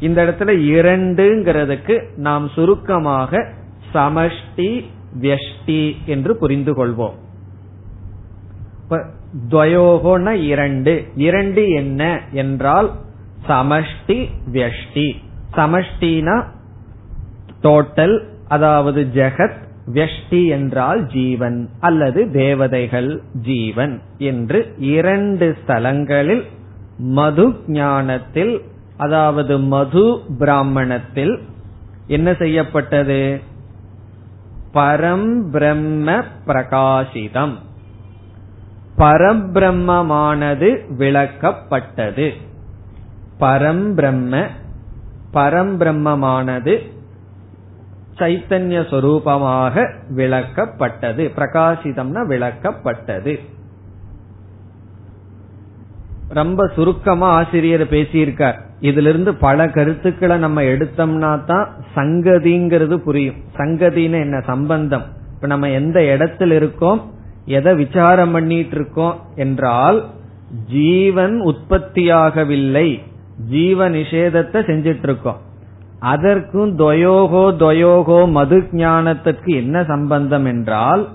[0.00, 3.48] இந்த இடத்துல இரண்டுங்கிறதுக்கு நாம் சுருக்கமாக
[3.94, 4.84] சமஷ்டி
[5.20, 7.16] வியஷ்டி என்று புரிந்து கொள்வோம்
[9.50, 10.92] துவயோகோன இரண்டு.
[11.14, 12.90] இரண்டு என்ன என்றால்
[13.48, 14.18] சமஷ்டி
[14.52, 15.08] வியஷ்டி.
[15.56, 16.36] சமஷ்டினா
[17.62, 18.16] டோட்டல்
[18.48, 19.58] அதாவது ஜெகத்
[19.94, 26.44] வியஷ்டி என்றால் ஜீவன் அல்லது தேவதைகள் ஜீவன் என்று இரண்டு ஸ்தலங்களில்
[26.98, 28.62] மது ஞானத்தில்
[28.96, 31.38] அதாவது மது பிராமணத்தில்
[32.06, 33.40] என்ன செய்யப்பட்டது?
[34.74, 37.54] பரம் பிரம்ம பிரகாசிதம்.
[38.98, 42.32] பரபிரம்மமானது விளக்கப்பட்டது.
[43.40, 44.46] பரம்பிரம்ம
[45.32, 46.90] பரம்பிரம்மமானது
[48.16, 51.30] சைத்தன்ய சொரூபமாக விளக்கப்பட்டது.
[51.36, 53.56] பிரகாசிதம்னா விளக்கப்பட்டது.
[56.28, 58.54] ரொம்ப சுருக்கமா ஆசிரியர் பேசியிருக்கார்.
[58.80, 63.34] இதுல இருந்து பல கருத்துக்களை நம்ம எடுத்தோம்னா தான் சங்கதிங்கிறது புரியும்.
[63.56, 64.40] சங்கதின்னு என்ன?
[64.40, 65.02] சம்பந்தம்.
[65.34, 67.02] இப்ப நம்ம எந்த இடத்துல இருக்கோம்?
[67.44, 70.04] எதை விசாரம் பண்ணிட்டு இருக்கோம் என்றால்
[70.68, 73.00] ஜீவன் உற்பத்தியாகவில்லை.
[73.50, 75.36] ஜீவ நிஷேதத்தை செஞ்சிட்டு இருக்கோம்
[76.00, 81.08] அதற்கும் துவயோகோ துவயோகோ மது ஞானத்திற்கு என்ன சம்பந்தம் என்றால்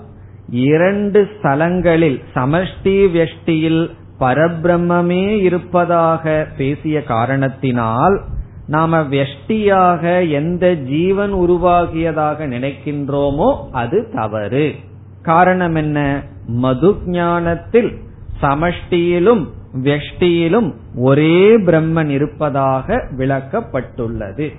[0.48, 8.20] இரண்டு ஸ்தலங்களில் சமஷ்டி வெஷ்டியில் பரபிரம்மே இருப்பதாக பேசிய காரணத்தினால்
[8.66, 14.74] நாம வெஷ்டியாக எந்த ஜீவன் உருவாகியதாக நினைக்கின்றோமோ அது தவறு.
[15.22, 16.22] காரணம் என்ன?
[16.46, 17.98] மது ஞானத்தில்
[18.42, 19.48] சமஷ்டியிலும்
[19.82, 24.52] வெஷ்டியிலும் ஒரே பிரம்மன் இருப்பதாக விளக்கப்பட்டுள்ளது.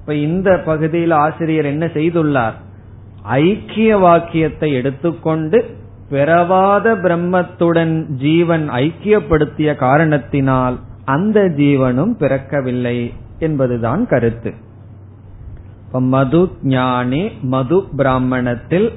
[0.00, 2.54] இப்ப இந்த பகுதியில் ஆசிரியர் என்ன செய்துள்ளார்?
[3.22, 5.76] ஐக்கிய வாக்கியத்தை எடுத்துக்கொண்டு
[6.10, 14.52] பிறவாத பிரம்மத்துடன் ஜீவன் ஐக்கியப்படுத்திய காரணத்தினால் அந்த ஜீவனும் பிறக்கவில்லை என்பதுதான் கருத்து.
[15.92, 18.88] மது ஞானி மது பிராமணத்தில்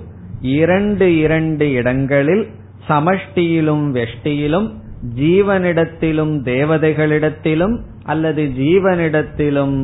[0.42, 2.46] இரண்டு இரண்டு இடங்களில்
[2.88, 4.68] சமஷ்டியிலும் வெஷ்டியிலும்
[5.16, 9.78] ஜீவனிடத்திலும் தேவதைகளிடத்திலும் அல்லது ஜீவனிடத்திலும்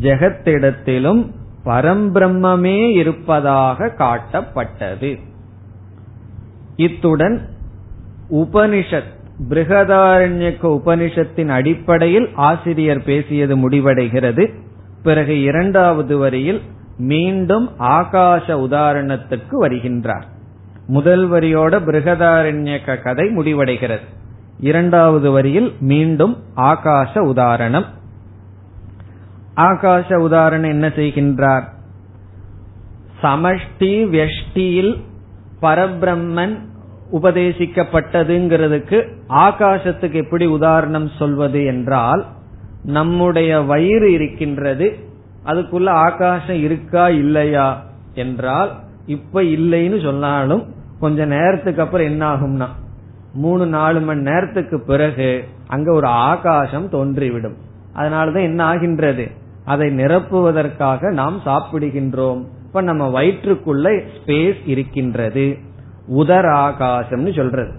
[0.00, 1.22] ஜெகத்திடத்திலும்
[1.64, 5.30] பரம்பிரம்மே இருப்பதாக காட்டப்பட்டது.
[6.76, 7.48] இத்துடன்
[8.30, 14.54] உபனிஷத் பிருகதாரண்யக்க உபனிஷத்தின் அடிப்படையில் ஆசிரியர் பேசியது முடிவடைகிறது.
[15.02, 16.60] பிறகு இரண்டாவது வரியில்
[16.98, 20.22] மீண்டும் ஆகாச உதாரணத்துக்கு வருகின்றார்.
[20.86, 24.00] முதல் வரியோட பிருகதாரண்யக்க கதை முடிவடைகிறது.
[24.58, 27.84] இரண்டாவது வரியில் மீண்டும் ஆகாச உதாரணம்.
[29.56, 31.62] ஆகாச உதாரணம் என்ன செய்கின்றார்?
[33.22, 35.02] சமஷ்டி வெஷ்டியில்
[35.62, 36.54] பரபிரம்மன்
[37.12, 38.98] உபதேசிக்கப்பட்டதுங்கிறதுக்கு
[39.28, 42.26] ஆகாசத்துக்கு எப்படி உதாரணம் சொல்வது என்றால்
[42.84, 44.98] நம்முடைய வயிறு இருக்கின்றது
[45.46, 47.82] அதுக்குள்ள ஆகாசம் இருக்கா இல்லையா
[48.14, 48.70] என்றால்
[49.06, 50.64] இப்ப இல்லைன்னு சொன்னாலும்
[51.00, 52.66] கொஞ்ச நேரத்துக்கு அப்புறம் என்ன ஆகும்னா
[53.34, 57.54] மூணு நாலு மணி நேரத்துக்கு பிறகு அங்க ஒரு ஆகாசம் தோன்றிவிடும்.
[57.96, 59.30] அதனாலதான் என்ன ஆகின்றது
[59.64, 62.42] அதை நிரப்புவதற்காக நாம் சாப்பிடுகின்றோம்.
[62.72, 65.58] இப்ப நம்ம வயிற்றுக்குள்ள ஸ்பேஸ் இருக்கின்றது.
[66.06, 67.72] உதர் ஆகாசம்னு சொல்றது.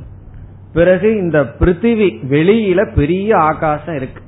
[0.74, 4.22] பிறகு இந்த பிருத்திவி வெளியில பெரிய ஆகாசம் இருக்கு.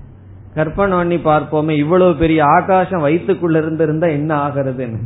[0.53, 4.99] கற்பனை பண்ணி பார்ப்போமே இவ்வளவு பெரிய ஆகாசம் வயிற்றுக்குள்ள இருந்து இருந்தா என்ன ஆகிறதுன்னு.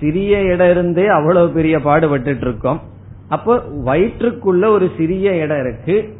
[0.00, 2.80] சிறிய இடம் இருந்தே அவ்வளவு பெரிய பாடுபட்டு இருக்கோம்
[3.28, 6.16] அப்போ வயிற்றுக்குள்ள ஒரு சிறிய இடம் இருக்கு.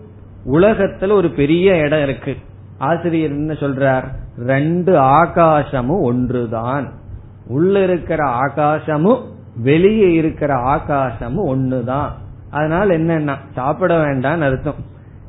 [0.47, 2.37] உலகத்துல ஒரு பெரிய இடம் இருக்கு.
[2.79, 4.05] ஆசிரியர் என்ன சொல்றார்?
[4.38, 7.03] ரெண்டு ஆகாசமும் ஒன்றுதான்.
[7.46, 9.22] உள்ள இருக்கிற ஆகாசமும்
[9.57, 12.09] வெளியே இருக்கிற ஆகாசமும் ஒண்ணுதான்.
[12.50, 14.74] அதனால என்னன்னா சாப்பிட வேண்டாம்னு அர்த்தம்.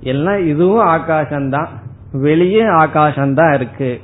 [0.02, 1.68] எல்லாம் இதுவும் ஆகாசம்தான்.
[2.12, 4.02] வெளியே ஆகாசம்தான் இருக்கு.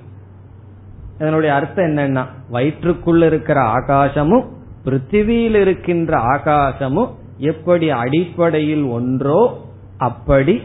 [1.15, 4.45] இதனுடைய அர்த்தம் என்னன்னா வயிற்றுக்குள்ள இருக்கிற ஆகாசமும்
[4.86, 9.65] பிருத்திவியில் இருக்கின்ற ஆகாசமும் எப்படி அடிப்படையில் ஒன்றோ
[9.97, 10.62] அப்படி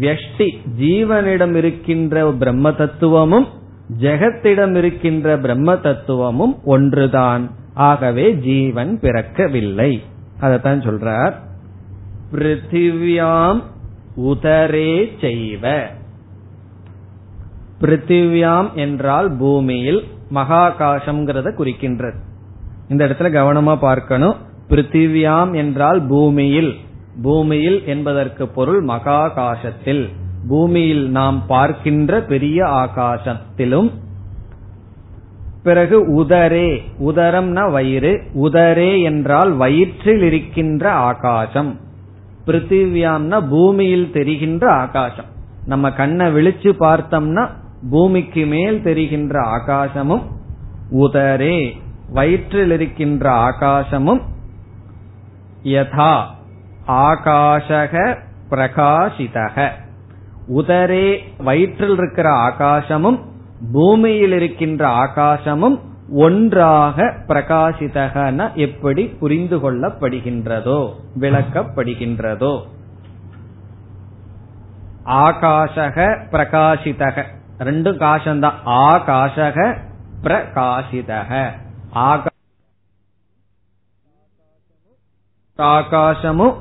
[0.00, 0.48] வியஷ்டி
[0.80, 3.46] ஜீவனிடம் இருக்கின்ற பிரம்ம தத்துவமும்
[4.00, 7.50] ஜெகத்திடம் இருக்கின்ற பிரம்ம தத்துவமும் ஒன்றுதான்.
[7.74, 10.00] ஆகவே ஜீவன் பிறக்கவில்லை.
[10.40, 11.32] அதத்தான் சொல்றார்.
[12.32, 13.62] பிருத்திவியாம்
[14.16, 15.82] உதரே செய்வ.
[17.80, 22.14] பிருத்திவியாம் என்றால் பூமியில் மகாகாசம்ங்கிறத குறிக்கின்றது.
[22.88, 24.34] இந்த இடத்துல கவனமா பார்க்கணும்.
[24.68, 26.74] பிருத்திவியாம் என்றால் பூமியில்.
[27.22, 30.08] பூமியில் என்பதற்கு பொருள் மகாகாசத்தில்.
[30.46, 33.92] பூமியில் நாம் பார்க்கின்ற பெரிய ஆகாசத்திலும்
[35.62, 41.80] பிறகு உதரே உதரம்னா வயிறு உதரே என்றால் வயிற்றில் இருக்கின்ற ஆகாசம்.
[42.46, 45.24] பிருத்திவியாம்னா பூமியில் தெரிகின்ற ஆகாசம்.
[45.66, 47.48] நம்ம கண்ணை விழிச்சு பார்த்தோம்னா
[47.90, 50.22] பூமிக்கு மேல் தெரிகின்ற ஆகாசமும்
[50.92, 51.72] உதரே
[52.12, 54.20] வயிற்றில் இருக்கின்ற ஆகாசமும்
[55.62, 56.24] யதா
[56.86, 58.16] ஆகாஷக
[58.50, 59.70] பிரகாசிதக
[60.56, 63.18] உதரே வயிற்றில் இருக்கிற ஆகாசமும்
[63.72, 65.80] பூமியில் இருக்கின்ற ஆகாசமும்
[66.12, 72.62] ஒன்றாக பிரகாசிதகன எப்படி புரிந்து கொள்ளப்படுகின்றதோ விளக்கப்படுகின்றதோ.
[75.06, 75.96] ஆகாஷக
[76.30, 77.24] பிரகாசிதக
[77.58, 79.76] ரெண்டும் காசம்தான் ஆகாஷக
[80.22, 81.52] பிரகாசிதக
[85.58, 86.56] ஆகாசமும்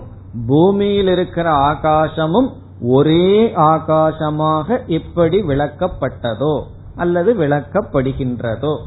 [0.48, 2.50] பூமியில் இருக்கிற ஆகாசமும்
[2.82, 6.62] ஒரே ஆகாசமாக எப்படி விளக்கப்பட்டதோ
[6.96, 8.78] அல்லது விளக்கப்படுகின்றதோ.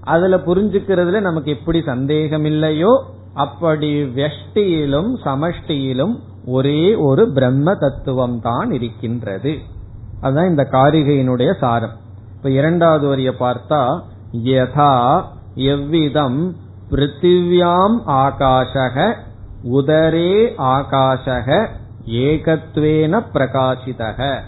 [0.00, 9.58] அதுல புரிஞ்சுக்கிறதுல நமக்கு எப்படி சந்தேகம் இல்லையோ அப்படி வெஷ்டியிலும் சமஷ்டியிலும் ஒரே ஒரு பிரம்ம தத்துவம் தான் இருக்கின்றது.
[10.20, 11.96] அதுதான் இந்த காரிகையினுடைய சாரம்.
[12.36, 14.00] இப்ப இரண்டாவது வரிய பார்த்தா
[14.32, 15.22] யதா
[15.54, 16.56] எவ்விதம்
[16.90, 19.14] பிருத்திவியாம் ஆகாஷக
[19.70, 21.68] உதரே ஆகாஷக
[22.06, 24.40] ஏகத்வேன பிரகாசிதக.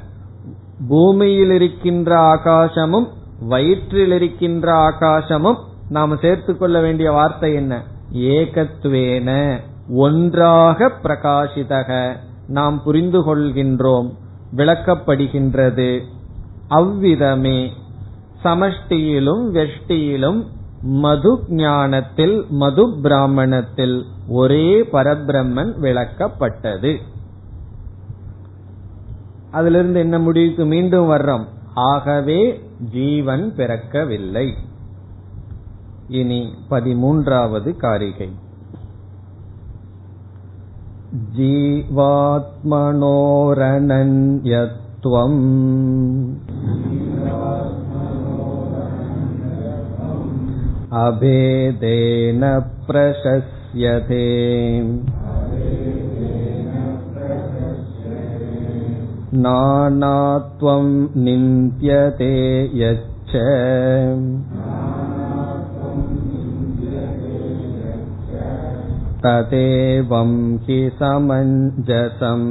[0.88, 3.08] பூமியில் இருக்கின்ற ஆகாசமும்
[3.40, 7.82] வயிற்றில் இருக்கின்ற ஆகாசமும் நாம் சேர்த்துக்கொள்ள வேண்டிய வார்த்தை என்ன?
[8.14, 12.16] ஏகத்வேன ஒன்றாக பிரகாசிதக.
[12.48, 14.12] நாம் புரிந்து கொள்கின்றோம்
[14.56, 16.00] விளக்கப்படுகின்றது.
[16.68, 17.72] அவ்விதமே
[18.44, 20.46] சமஷ்டியிலும் வெஷ்டியிலும்
[20.82, 26.96] மது ஞானத்தில் மது பிராமணத்தில் ஒரே பரபிரம்மன் விளக்கப்பட்டது.
[29.51, 31.45] அதிலிருந்து என்ன முடிவுக்கு மீண்டும் வர்றோம்
[31.89, 32.39] ஆகவே
[32.91, 34.47] ஜீவன் பிறக்கவில்லை
[36.11, 38.29] இனி பதிமூன்றாவது காரிகை
[44.13, 45.41] जीवात्मनोरनन्यत्वम्
[50.97, 52.43] अभेदेन
[52.87, 54.25] प्रशस्यते
[59.37, 60.87] नानात्वं
[61.23, 62.33] निन्द्यते
[62.75, 63.33] यच्च
[69.23, 70.31] तदेवं
[70.65, 72.47] हि समञ्जसम्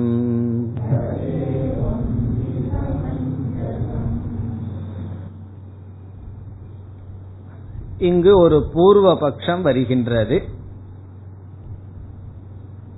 [8.01, 10.37] இங்கு ஒரு பூர்வ பட்சம் வருகின்றது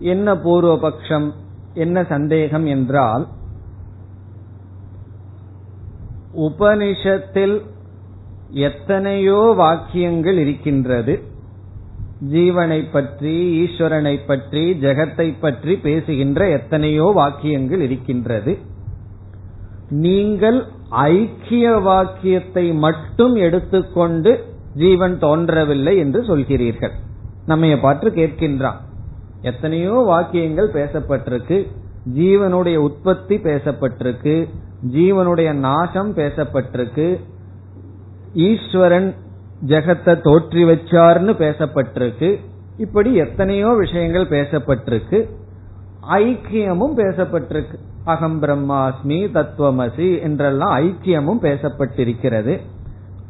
[0.04, 1.26] என்ன பூர்வ பட்சம்
[1.74, 3.24] என்ன சந்தேகம் என்றால்
[6.47, 7.55] உபனிஷத்தில்
[8.67, 11.13] எத்தனையோ வாக்கியங்கள் இருக்கின்றது.
[12.33, 18.53] ஜீவனை பற்றி ஈஸ்வரனை பற்றி ஜெகத்தை பற்றி பேசுகின்ற எத்தனையோ வாக்கியங்கள் இருக்கின்றது.
[20.05, 20.59] நீங்கள்
[21.11, 24.31] ஐக்கிய வாக்கியத்தை மட்டும் எடுத்துக்கொண்டு
[24.73, 26.95] ஜீவன் தோன்றவில்லை என்று சொல்கிறீர்கள்.
[27.45, 28.79] நம்ம பார்த்து கேட்கின்றான்.
[29.41, 31.57] எத்தனையோ வாக்கியங்கள் பேசப்பட்டிருக்கு.
[32.17, 34.35] ஜீவனுடைய உற்பத்தி பேசப்பட்டிருக்கு.
[34.87, 37.19] ஜீவனுடைய நாசம் பேசப்பட்டிருக்கு.
[38.33, 39.15] ஈஸ்வரன்
[39.67, 42.39] ஜெகத்தை தோற்றி வச்சார்னு பேசப்பட்டிருக்கு.
[42.77, 45.29] இப்படி எத்தனையோ விஷயங்கள் பேசப்பட்டிருக்கு.
[46.09, 47.77] ஐக்கியமும் பேசப்பட்டிருக்கு.
[48.03, 52.59] அகம் பிரம்மாஸ்மி தத்துவமசி என்றெல்லாம் ஐக்கியமும் பேசப்பட்டிருக்கிறது.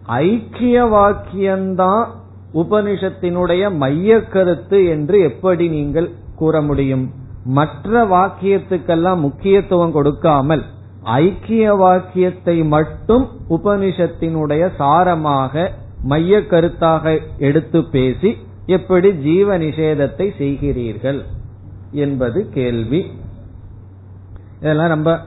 [0.05, 2.05] ஐக்கிய வாக்கியம்தான்
[2.53, 7.11] உபனிஷத்தினுடைய மைய கருத்து என்று எப்படி நீங்கள் கூற முடியும்?
[7.43, 10.63] மற்ற வாக்கியத்துக்கெல்லாம் முக்கியத்துவம் கொடுக்காமல்
[11.03, 15.69] ஐக்கிய வாக்கியத்தை மட்டும் உபனிஷத்தினுடைய சாரமாக
[16.03, 21.23] மைய கருத்தாக எடுத்து பேசி எப்படி ஜீவ நிஷேதத்தை செய்கிறீர்கள்
[21.91, 23.11] என்பது கேள்வி.
[24.59, 25.19] இதெல்லாம் ரொம்ப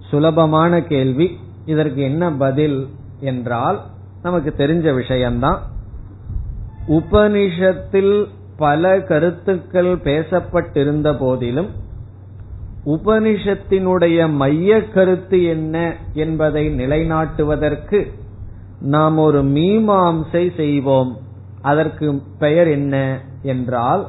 [0.00, 1.38] சுலபமான கேள்வி.
[1.64, 2.88] இதற்கு என்ன பதில்
[3.20, 3.84] என்றால்
[4.22, 5.62] நமக்கு தெரிஞ்ச விஷயம்தான்.
[6.88, 8.26] உபனிஷத்தில்
[8.56, 11.86] பல கருத்துக்கள் பேசப்பட்டிருந்த போதிலும்
[12.88, 18.12] உபனிஷத்தினுடைய மைய கருத்து என்ன என்பதை நிலைநாட்டுவதற்கு
[18.80, 21.16] நாம் ஒரு மீமாம்சை செய்வோம்.
[21.62, 24.06] அதற்கு பெயர் என்ன என்றால்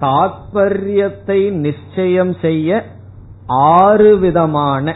[0.00, 2.84] தாத்பரியத்தை நிச்சயம் செய்ய
[3.46, 4.94] ஆறு விதமான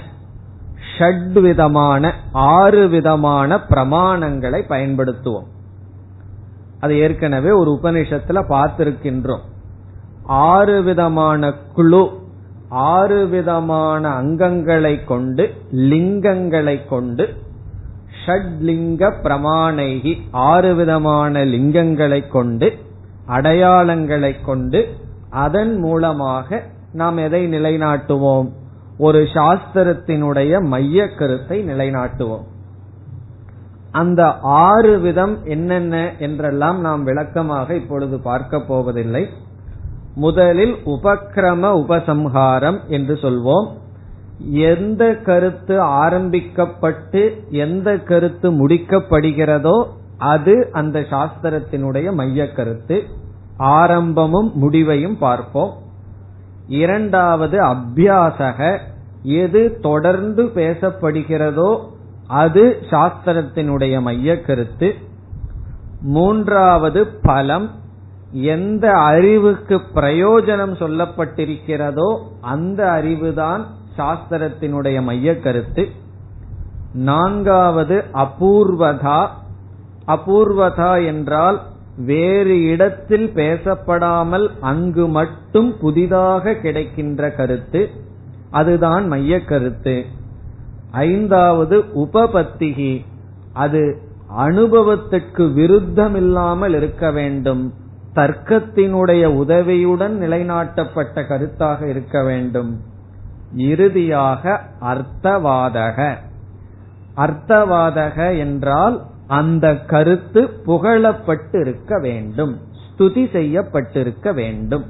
[0.99, 5.49] ஷட் விதமான ஆறு விதமான பிரமாணங்களை பயன்படுத்துவோம்.
[6.81, 9.45] அது ஏற்கனவே ஒரு உபனிஷத்துல பார்த்திருக்கின்றோம்.
[10.23, 12.21] ஆறு விதமான குழு
[12.73, 17.35] ஆறு விதமான அங்கங்களை கொண்டு லிங்கங்களை கொண்டு
[18.27, 22.73] ஷட்லிங்க பிரமாணைகி ஆறு விதமான லிங்கங்களை கொண்டு
[23.29, 24.89] அடையாளங்களை கொண்டு
[25.31, 26.63] அதன் மூலமாக
[26.93, 28.49] நாம் எதை நிலைநாட்டுவோம்?
[28.99, 32.43] ஒரு சாஸ்திரத்தினுடைய மைய கருத்தை நிலைநாட்டுவோம்.
[33.91, 39.29] அந்த ஆறு விதம் என்னென்ன என்றெல்லாம் நாம் விளக்கமாக இப்பொழுது பார்க்க போவதில்லை.
[40.15, 43.69] முதலில் உபக்கிரம உபசம்ஹாரம் என்று சொல்வோம்.
[44.51, 49.87] எந்த கருத்து ஆரம்பிக்கப்பட்டு எந்த கருத்து முடிக்கப்படுகிறதோ
[50.19, 53.03] அது அந்த சாஸ்திரத்தினுடைய மைய கருத்து.
[53.57, 55.73] ஆரம்பமும் முடிவையும் பார்ப்போம்.
[56.67, 58.79] இரண்டாவது அபியாசக
[59.23, 61.81] எது தொடர்ந்து பேசப்படுகிறதோ
[62.27, 64.95] அது சாஸ்திரத்தினுடைய மைய கருத்து.
[66.01, 67.71] மூன்றாவது பலம்
[68.33, 73.61] எந்த அறிவுக்கு பிரயோஜனம் சொல்லப்பட்டிருக்கிறதோ அந்த அறிவுதான்
[73.97, 75.89] சாஸ்திரத்தினுடைய மைய கருத்து
[76.93, 79.29] நான்காவது அபூர்வதா.
[80.07, 81.63] அபூர்வதா என்றால்
[81.97, 87.91] வேறு இடத்தில் பேசப்படாமல் அங்கு மட்டும் புதிதாக கிடைக்கின்ற கருத்து.
[88.51, 90.05] அதுதான் மைய கருத்து
[90.91, 93.05] ஐந்தாவது உபபத்திகி.
[93.53, 97.75] அது அனுபவத்திற்கு விருத்தமில்லாமல் இருக்க வேண்டும்.
[98.15, 102.81] தர்க்கத்தினுடைய உதவியுடன் நிலைநாட்டப்பட்ட கருத்தாக இருக்க வேண்டும்.
[103.55, 106.17] இறுதியாக அர்த்தவாதக.
[107.17, 114.85] அர்த்தவாதக என்றால் அந்த கருத்து புகழப்பட்டு இருக்க வேண்டும் ஸ்துதி செய்யப்பட்டிருக்க வேண்டும்.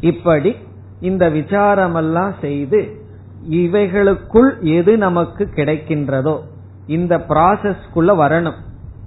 [0.00, 0.56] இப்படி
[1.00, 2.80] இந்த விசாரமெல்லாம் செய்து
[3.50, 6.40] இவைகளுக்குள் எது நமக்கு கிடைக்கின்றதோ
[6.86, 8.60] இந்த ப்ராசஸ்குள்ள வரணும்.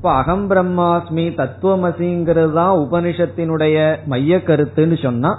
[0.03, 3.75] இப்ப அகம் பிரம்மாஸ்மி தத்துவமசிங்கிறது தான் உபனிஷத்தினுடைய
[4.05, 5.29] மைய கருத்துன்னு சொன்னா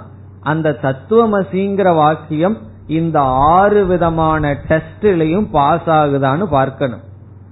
[0.41, 2.55] அந்த தத்துவமசிங்கிற வாக்கியம்
[2.87, 3.17] இந்த
[3.57, 7.03] ஆறு விதமான டெஸ்ட்லயும் பாஸ் ஆகுதான்னு பார்க்கணும்.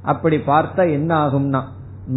[0.04, 1.62] அப்படி பார்த்தா என்ன ஆகும்னா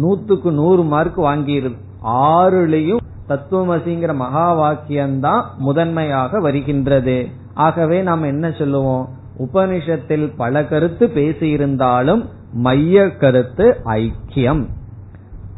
[0.01, 1.77] நூத்துக்கு நூறு மார்க் வாங்கிடுது
[2.23, 7.17] ஆறுலயும் தத்துவமசிங்கிற மகா வாக்கியம்தான் முதன்மையாக வருகின்றது.
[7.53, 9.05] ஆகவே நாம் என்ன சொல்லுவோம்?
[9.45, 12.25] உபனிஷத்தில் பல கருத்து பேசியிருந்தாலும்
[12.67, 14.65] மைய கருத்து ஐக்கியம்.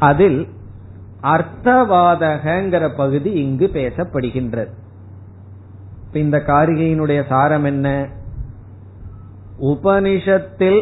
[0.00, 0.48] அதில்
[1.22, 4.72] அர்த்தவாதகங்கிற பகுதி இங்கு பேசப்படுகின்றது.
[6.12, 8.08] இந்த காரிகையினுடைய சாரம் என்ன?
[9.60, 10.80] உபனிஷத்தில்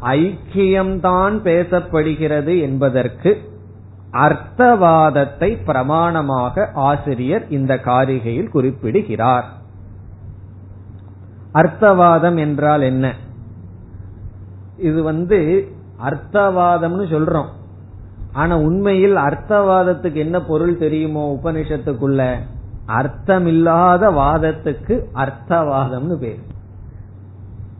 [0.00, 3.50] ஐக்கியம்தான் பேசப்படுகிறது என்பதற்கு
[4.12, 9.48] அர்த்தவாதத்தை பிரமாணமாக ஆசிரியர் இந்த காரிகையில் குறிப்பிடுகிறார்.
[11.54, 13.14] அர்த்தவாதம் என்றால் என்ன?
[14.78, 15.68] இது வந்து
[16.04, 17.50] அர்த்தவாதம்னு சொல்றோம்.
[18.36, 22.22] ஆனா உண்மையில் அர்த்தவாதத்துக்கு என்ன பொருள் தெரியுமோ உபனிஷத்துக்குள்ள?
[22.88, 26.42] அர்த்தமில்லாத வாதத்துக்கு அர்த்தவாதம்னு பேர்.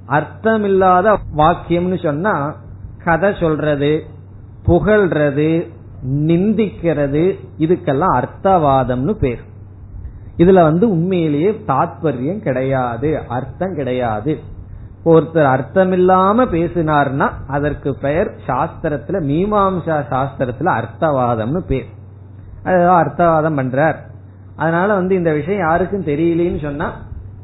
[0.09, 2.35] அர்த்தமில்லாத வாக்கியம்னு சொன்னா
[3.05, 3.93] கதை சொல்றது
[4.67, 5.51] புகழ்றது
[6.27, 7.25] நிந்திக்கிறது
[7.59, 9.43] இதுக்கெல்லாம் அர்த்தவாதம்னு பேர்.
[10.39, 14.33] இதுல வந்து உண்மையிலேயே தாத்பரியம் கிடையாது அர்த்தம் கிடையாது.
[15.07, 21.89] ஒருத்தர் அர்த்தமில்லாம பேசினார்னா அதற்கு பெயர் சாஸ்திரத்துல மீமாம்சா சாஸ்திரத்துல அர்த்தவாதம்னு பேர்.
[23.01, 23.97] அர்த்தவாதம் பண்றார்.
[24.57, 26.93] அதனால வந்து இந்த விஷயம் யாருக்கும் தெரியலன்னு சொன்னா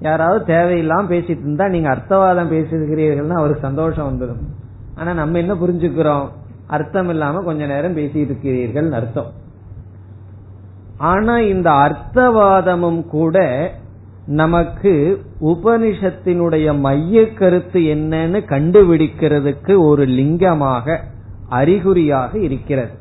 [0.00, 4.42] யாராவது தேவையில்லாம பேசிட்டு இருந்தா நீங்க அர்த்தவாதம் பேசியிருக்கிறீர்கள்னா அவருக்கு சந்தோஷம் வந்துடும்.
[4.94, 6.26] ஆனா நம்ம என்ன புரிஞ்சுக்கிறோம்?
[6.66, 9.30] அர்த்தம் இல்லாம கொஞ்ச நேரம் பேசியிருக்கிறீர்கள் இருக்கிறீர்கள் அர்த்தம்.
[10.96, 13.38] ஆனா இந்த அர்த்தவாதமும் கூட
[14.26, 14.92] நமக்கு
[15.40, 20.98] உபனிஷத்தினுடைய மைய கருத்து என்னன்னு கண்டுபிடிக்கிறதுக்கு ஒரு லிங்கமாக
[21.48, 22.94] அறிகுறியாக இருக்கிறது.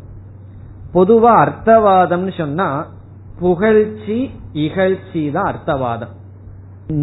[0.94, 2.88] பொதுவா அர்த்தவாதம்னு சொன்னா
[3.40, 4.18] புகழ்ச்சி
[4.54, 6.14] இகழ்ச்சி தான் அர்த்தவாதம்.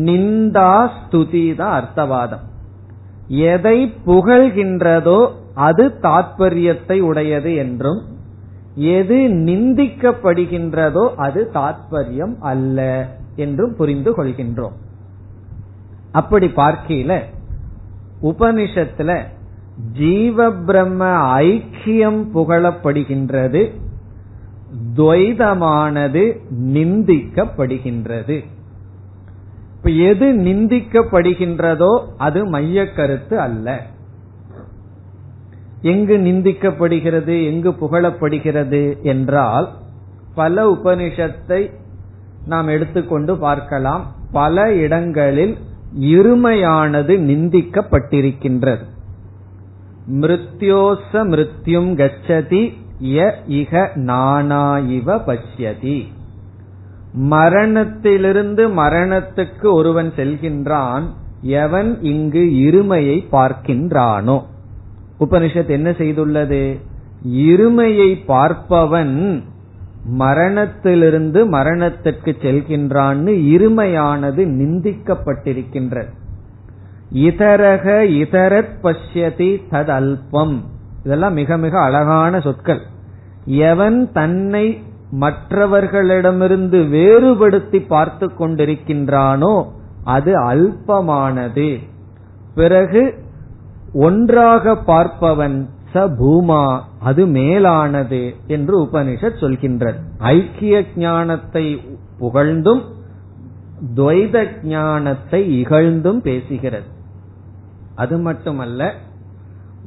[0.07, 2.45] நிந்தா ஸ்துதி தான் அர்த்தவாதம்.
[3.29, 5.21] எதை புகழ்கின்றதோ
[5.55, 8.01] அது தாத்பரியத்தை உடையது என்றும்
[8.77, 13.09] எது நிந்திக்கப்படுகின்றதோ அது தாத்பரியம் அல்ல.
[13.45, 14.76] என்றும் புரிந்து கொள்கின்றோம்.
[16.12, 17.12] அப்படி பார்க்கையில
[18.22, 19.11] உபனிஷத்துல
[19.93, 21.03] ஜீவ பிரம்ம
[21.41, 23.62] ஐக்கியம் புகழப்படுகின்றது
[24.97, 26.22] துவைதமானது
[26.76, 28.39] நிந்திக்கப்படுகின்றது.
[29.74, 33.68] இப்ப எது நிந்திக்கப்படுகின்றதோ அது மைய கருத்து அல்ல.
[35.82, 39.68] எங்கு நிந்திக்கப்படுகிறது எங்கு புகழப்படுகிறது என்றால்
[40.34, 41.61] பல உபனிஷத்தை
[42.49, 44.14] நாம் எடுத்துக்கொண்டு பார்க்கலாம்.
[44.32, 45.57] பல இடங்களில்
[46.01, 48.84] இருமையானது நிந்திக்கப்பட்டிருக்கின்றது.
[50.12, 52.62] மிருத்யோச மிருத்யும் கச்சதி
[53.03, 56.07] ய இக நானா இவ பஷ்யதி.
[57.12, 61.03] மரணத்திலிருந்து மரணத்துக்கு ஒருவன் செல்கின்றான்
[61.40, 64.36] எவன் இங்கு இருமையை பார்க்கின்றானோ.
[65.20, 66.62] உபனிஷத் என்ன செய்துள்ளது?
[67.28, 69.42] இருமையை பார்ப்பவன்
[70.05, 76.09] மரணத்திலிருந்து மரணத்திற்கு செல்கின்றான்னு இருமையானது நிந்திக்கப்பட்டிருக்கின்றது.
[77.12, 80.61] இதரக இதரத் பஷ்யதி தத் அல்பம்
[81.05, 82.80] இதெல்லாம் மிக மிக அழகான சொற்கள்.
[83.44, 84.82] எவன் தன்னை
[85.20, 89.66] மற்றவர்களிடமிருந்து வேறுபடுத்தி பார்த்து கொண்டிருக்கின்றானோ
[90.05, 91.78] அது அல்பமானது.
[92.55, 93.14] பிறகு
[93.92, 99.95] ஒன்றாக பார்ப்பவன் ச பூமா அது மேலானது என்று உபனிஷத் சொல்கின்றது.
[100.18, 101.80] ஐக்கிய ஞானத்தை
[102.18, 102.82] புகழ்ந்தும்
[103.95, 106.89] துவைத ஞானத்தை இகழ்ந்தும் பேசுகிறது.
[107.95, 108.95] அது மட்டுமல்ல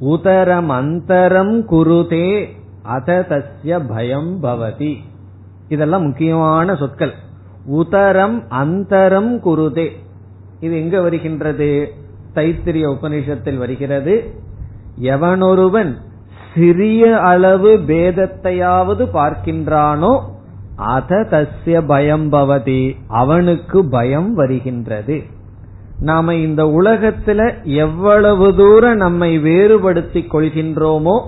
[0.00, 2.48] உதரம் அந்தரம் குருதே
[2.88, 4.96] அததஸ்ய பயம் பவதி.
[5.68, 7.12] இதெல்லாம் முக்கியமான சொற்கள்.
[7.70, 9.88] உதரம் அந்தரம் குருதே.
[10.60, 11.92] இது எங்க வருகின்றது?
[12.34, 14.41] தைத்திரிய உபனிஷத்தில் வருகிறது.
[15.00, 15.96] எவனொருவன்
[16.54, 20.20] சிறிய அளவு பேதத்தையாவது பார்க்கின்றானோ
[20.76, 25.22] அத தஸ்ய பயம் பவதி அவனுக்கு பயம் வருகின்றது.
[26.00, 31.22] நாம இந்த உலகத்துல எவ்வளவு தூரம் நம்மை வேறுபடுத்திக் கொள்கின்றோமோ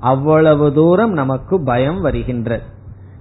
[0.00, 2.62] அவ்வளவு தூரம் நமக்கு பயம் வருகின்றது.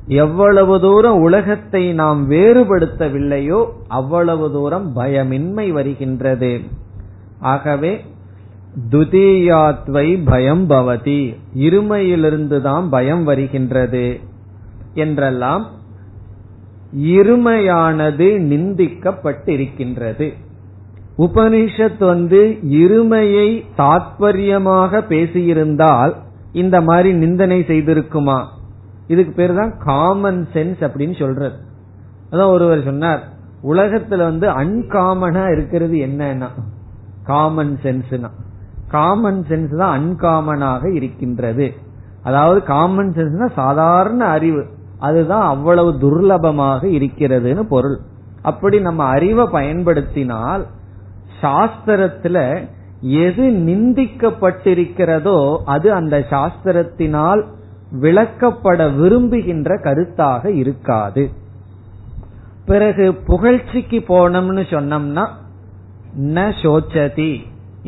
[0.08, 6.62] எவ்வளவு தூரம் உலகத்தை நாம் வேறுபடுத்தவில்லையோ அவ்வளவு தூரம் பயமின்மை வருகின்றது.
[7.40, 8.06] ஆகவே
[8.90, 11.36] துதியாத்வை பயம் பவதி.
[11.56, 14.20] இருமையிலிருந்துதான் பயம் வருகின்றது
[14.94, 15.68] என்றெல்லாம்
[16.98, 20.34] இருமையானது நிந்திக்கப்பட்டிருக்கின்றது.
[21.18, 26.16] உபனிஷத் வந்து இருமையை தாத்பரியமாக பேசியிருந்தால்
[26.52, 28.46] இந்த மாதிரி நிந்தனை செய்திருக்குமா?
[29.08, 31.56] இதுக்கு பேர் தான் காமன் சென்ஸ் அப்படின்னு சொல்றது.
[32.32, 33.24] அதான் ஒருவர் சொன்னார்
[33.64, 36.48] உலகத்துல வந்து அன்காமனா இருக்கிறது என்னன்னா
[37.24, 38.30] காமன் சென்ஸ்னா
[38.88, 41.74] காமன் சென்ஸ் தான் அன்காமனாக இருக்கின்றது.
[42.24, 44.66] அதாவது காமன் சென்ஸ்னா சாதாரண அறிவு.
[45.00, 48.00] அதுதான் அவ்வளவு துர்லபமாக இருக்கிறதுன்னு பொருள்.
[48.42, 50.66] அப்படி நம்ம அறிவை பயன்படுத்தினால்
[51.42, 52.68] சாஸ்திரத்துல
[53.02, 57.42] எது நிந்திக்கப்பட்டிருக்கிறதோ அது அந்த சாஸ்திரத்தினால்
[58.02, 61.30] விளக்கப்பட விரும்புகின்ற கருத்தாக இருக்காது.
[62.66, 65.26] பிறகு புகழ்ச்சிக்கு போனோம்னு சொன்னோம்னா
[66.22, 67.32] ந சோச்சதி.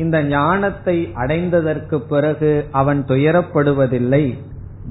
[0.02, 4.24] இந்த ஞானத்தை அடைந்ததற்கு பிறகு அவன் துயரப்படுவதில்லை.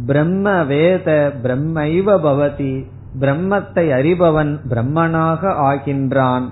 [0.05, 1.10] பிரம்ம வேத
[1.43, 2.74] பிரம்மைவ பவதி
[3.20, 6.45] பிரம்மத்தை அறிபவன் பிரம்மனாக ஆகின்றான்.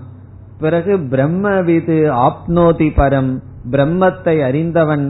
[0.59, 1.97] பிறகு பிரம்மவிது
[2.27, 3.31] ஆப்னோதி பரம்
[3.71, 5.05] பிரம்மத்தை அறிந்தவன்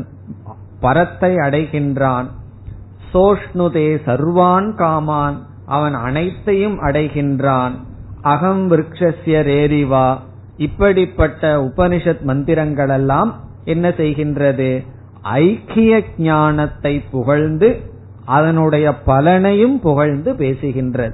[0.80, 2.28] பரத்தை அடைகின்றான்.
[3.14, 5.38] சோஷ்ணுதே சர்வான் காமான்
[5.76, 7.76] அவன் அனைத்தையும் அடைகின்றான்.
[8.34, 10.08] அகம் விரக்ஷஸ்ய ரேரிவா
[10.58, 14.86] இப்படிப்பட்ட உபனிஷத் மந்திரங்கள் எல்லாம் என்ன செய்கின்றது?
[15.22, 17.80] ஐக்கிய ஞானத்தை புகழ்ந்து
[18.26, 21.14] அதனுடைய பலனையும் புகழ்ந்து பேசுகின்றது.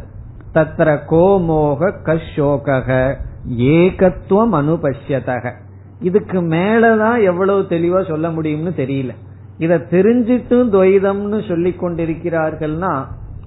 [0.54, 3.16] தத்திர கோமோக கஷோக
[3.58, 5.52] ஏகத்துவம் அனுபஷ்யதக.
[6.00, 9.10] இதுக்கு மேலதான் எவ்வளவு தெளிவா சொல்ல முடியும்னு தெரியல.
[9.58, 13.06] இத தெரிஞ்சிட்டும் துவைதம்னு சொல்லி கொண்டிருக்கிறார்கள்னா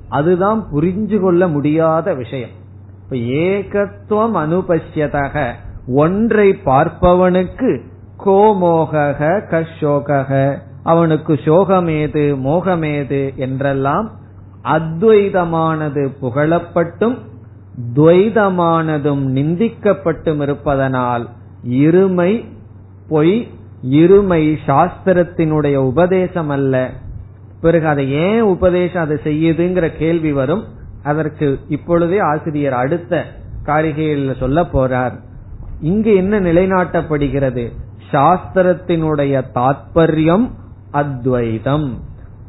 [0.08, 2.48] அதுதான் புரிஞ்சு கொள்ள முடியாத விஷயம்.
[3.02, 5.52] இப்ப ஏகத்துவம் அனுபஷ்யதக
[5.86, 7.80] ஒன்றை பார்ப்பவனுக்கு
[8.24, 8.92] கோமோக
[9.50, 14.10] கஷோக அவனுக்கு சோகமேது மோகமேது என்றெல்லாம்
[14.62, 17.18] அத்வைதமானது புகழப்பட்டும்
[17.94, 21.28] துவைதமானதும் நிந்திக்கப்பட்டும் இருப்பதனால்
[21.68, 22.44] இருமை
[23.08, 23.48] பொய்
[23.82, 26.90] இருமை சாஸ்திரத்தினுடைய உபதேசம் அல்ல
[27.60, 30.64] பிறகு அதை ஏன் உபதேசம் அதை செய்யுதுங்கிற கேள்வி வரும்.
[31.02, 33.24] அதற்கு இப்பொழுதே ஆசிரியர் அடுத்த
[33.64, 35.24] காரிகையில் சொல்ல போறார்.
[35.80, 37.72] இங்கு என்ன நிலைநாட்டப்படுகிறது?
[38.12, 40.50] சாஸ்திரத்தினுடைய தாத்பரியம்
[40.92, 41.90] அத்வைதம்.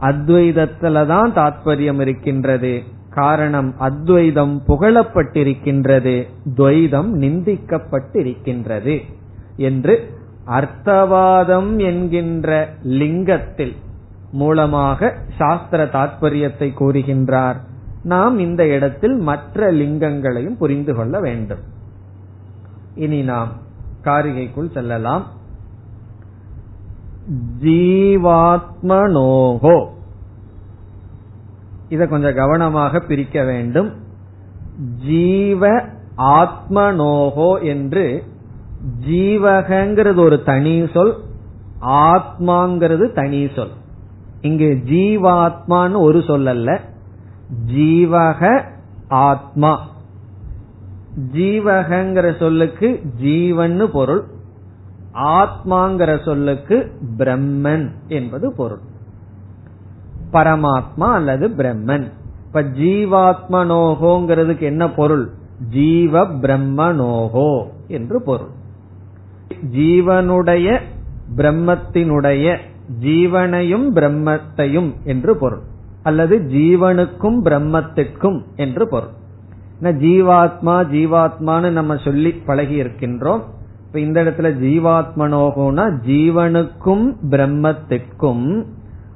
[0.02, 2.84] அத்வைதத்துலதான் தாத்பரியம் இருக்கின்றது.
[3.10, 6.28] காரணம் அத்வைதம் புகழப்பட்டிருக்கின்றது.
[6.58, 9.00] துவைதம் நிந்திக்கப்பட்டிருக்கின்றது
[9.56, 10.10] என்று
[10.48, 13.76] அர்த்தவாதம் என்கின்ற லிங்கத்தில்
[14.32, 17.56] மூலமாக சாஸ்திர தாத்பரியத்தை கூறுகின்றார்.
[18.04, 21.76] நாம் இந்த இடத்தில் மற்ற லிங்கங்களையும் புரிந்து கொள்ள வேண்டும்.
[22.98, 23.52] இனி நாம்
[24.04, 25.26] காரிகைக்குள் செல்லலாம்.
[27.62, 29.88] ஜீவாத்மனோகோ.
[31.90, 33.94] இதை கொஞ்சம் கவனமாக பிரிக்க வேண்டும்.
[35.06, 35.84] ஜீவ
[36.18, 38.24] ஆத்மனோகோ என்று
[39.10, 41.24] ஜீவகங்கிறது ஒரு தனி சொல்
[41.82, 43.72] ஆத்மாங்கிறது தனி சொல்.
[44.42, 46.82] இங்கு ஜீவாத்மான்னு ஒரு சொல் அல்ல
[47.68, 48.64] ஜீவக
[49.08, 49.88] ஆத்மா.
[51.34, 54.24] ஜீவகங்கிற சொல்லுக்கு ஜீவன் பொருள்
[55.14, 58.80] ஆத்மாங்கிற சொல்லுக்கு பிரம்மன் என்பது பொருள்.
[60.34, 62.12] பரமாத்மா அல்லது பிரம்மன்.
[62.46, 65.30] இப்ப ஜீவாத்மனோகோங்கிறதுக்கு என்ன பொருள்?
[65.70, 68.50] ஜீவ பிரம்மனோகோ என்று பொருள்.
[69.72, 70.80] ஜீவனுடைய
[71.38, 72.58] பிரம்மத்தினுடைய
[73.02, 75.62] ஜீவனையும் பிரம்மத்தையும் என்று பொருள்.
[76.04, 79.26] அல்லது ஜீவனுக்கும் பிரம்மத்திற்கும் என்று பொருள்.
[79.82, 83.42] ஜீவாத்மா ஜீவாத்மான்னு நம்ம சொல்லி பழகி இருக்கின்றோம்.
[83.86, 88.66] இப்ப இந்த இடத்துல ஜீவாத்மனோகோனா ஜீவனுக்கும் பிரம்மத்திற்கும்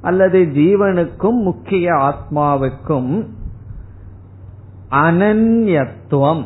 [0.00, 3.26] அல்லது ஜீவனுக்கும் முக்கிய ஆத்மாவுக்கும்
[4.90, 6.44] அனன்யத்துவம்.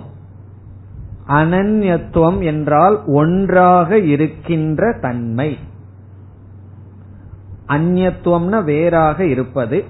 [1.29, 5.59] அனன்யத்துவம் என்றால் ஒன்றாக இருக்கின்ற தன்மை.
[7.69, 9.85] அந்நத்துவம்னா வேறாக இருப்பது.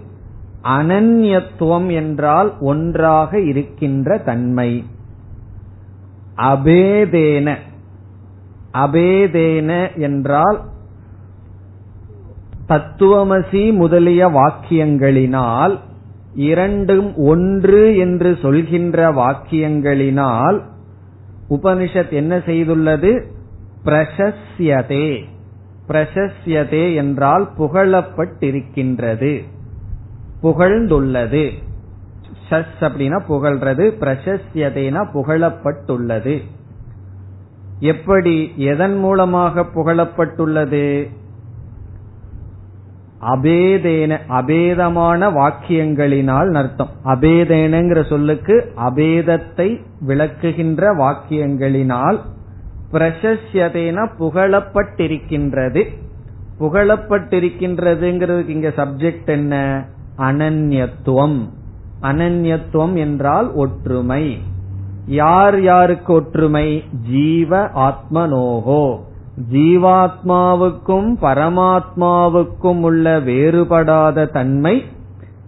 [0.69, 4.85] அனன்யத்துவம் என்றால் ஒன்றாக இருக்கின்ற தன்மை.
[6.37, 7.55] அபேதேன.
[8.73, 10.61] அபேதேன என்றால்
[12.69, 15.79] தத்துவமசி முதலிய வாக்கியங்களினால்
[16.35, 20.61] இரண்டும் ஒன்று என்று சொல்கின்ற வாக்கியங்களினால்
[21.51, 23.23] உபனிஷத் என்ன செய்துள்ளது?
[23.85, 25.25] பிரசஸ்யதே.
[25.89, 29.45] பிரசஸ்யதே என்றால் புகழப்பட்டிருக்கின்றது.
[30.43, 31.51] புகழ்ந்துள்ளது.
[32.51, 36.43] சஸ் அப்படின்னா புகழ்றது பிரசஸ்யதேனா புகழப்பட்டுள்ளது.
[37.81, 41.11] எப்படி எதன் மூலமாக புகழப்பட்டுள்ளது?
[43.21, 46.89] அபேதேன அபேதமான வாக்கியங்களினால் அர்த்தம்.
[47.05, 52.21] அபேதேனங்கிற சொல்லுக்கு அபேதத்தை விளக்குகின்ற வாக்கியங்களினால்
[52.93, 55.85] பிரசஸ்யதேன புகழப்பட்டிருக்கின்றது.
[56.61, 59.85] புகழப்பட்டிருக்கின்றதுங்கிறதுக்கு இங்க சப்ஜெக்ட் என்ன?
[60.19, 61.49] அனன்யத்துவம்.
[62.03, 64.39] அனன்யத்துவம் என்றால் ஒற்றுமை.
[65.07, 66.85] யார் யாருக்கு ஒற்றுமை?
[67.11, 68.99] ஜீவ ஆத்மனோகோ.
[69.53, 74.85] ஜீவாத்மாவுக்கும் பரமாத்மாவுக்கும் உள்ள வேறுபடாத தன்மை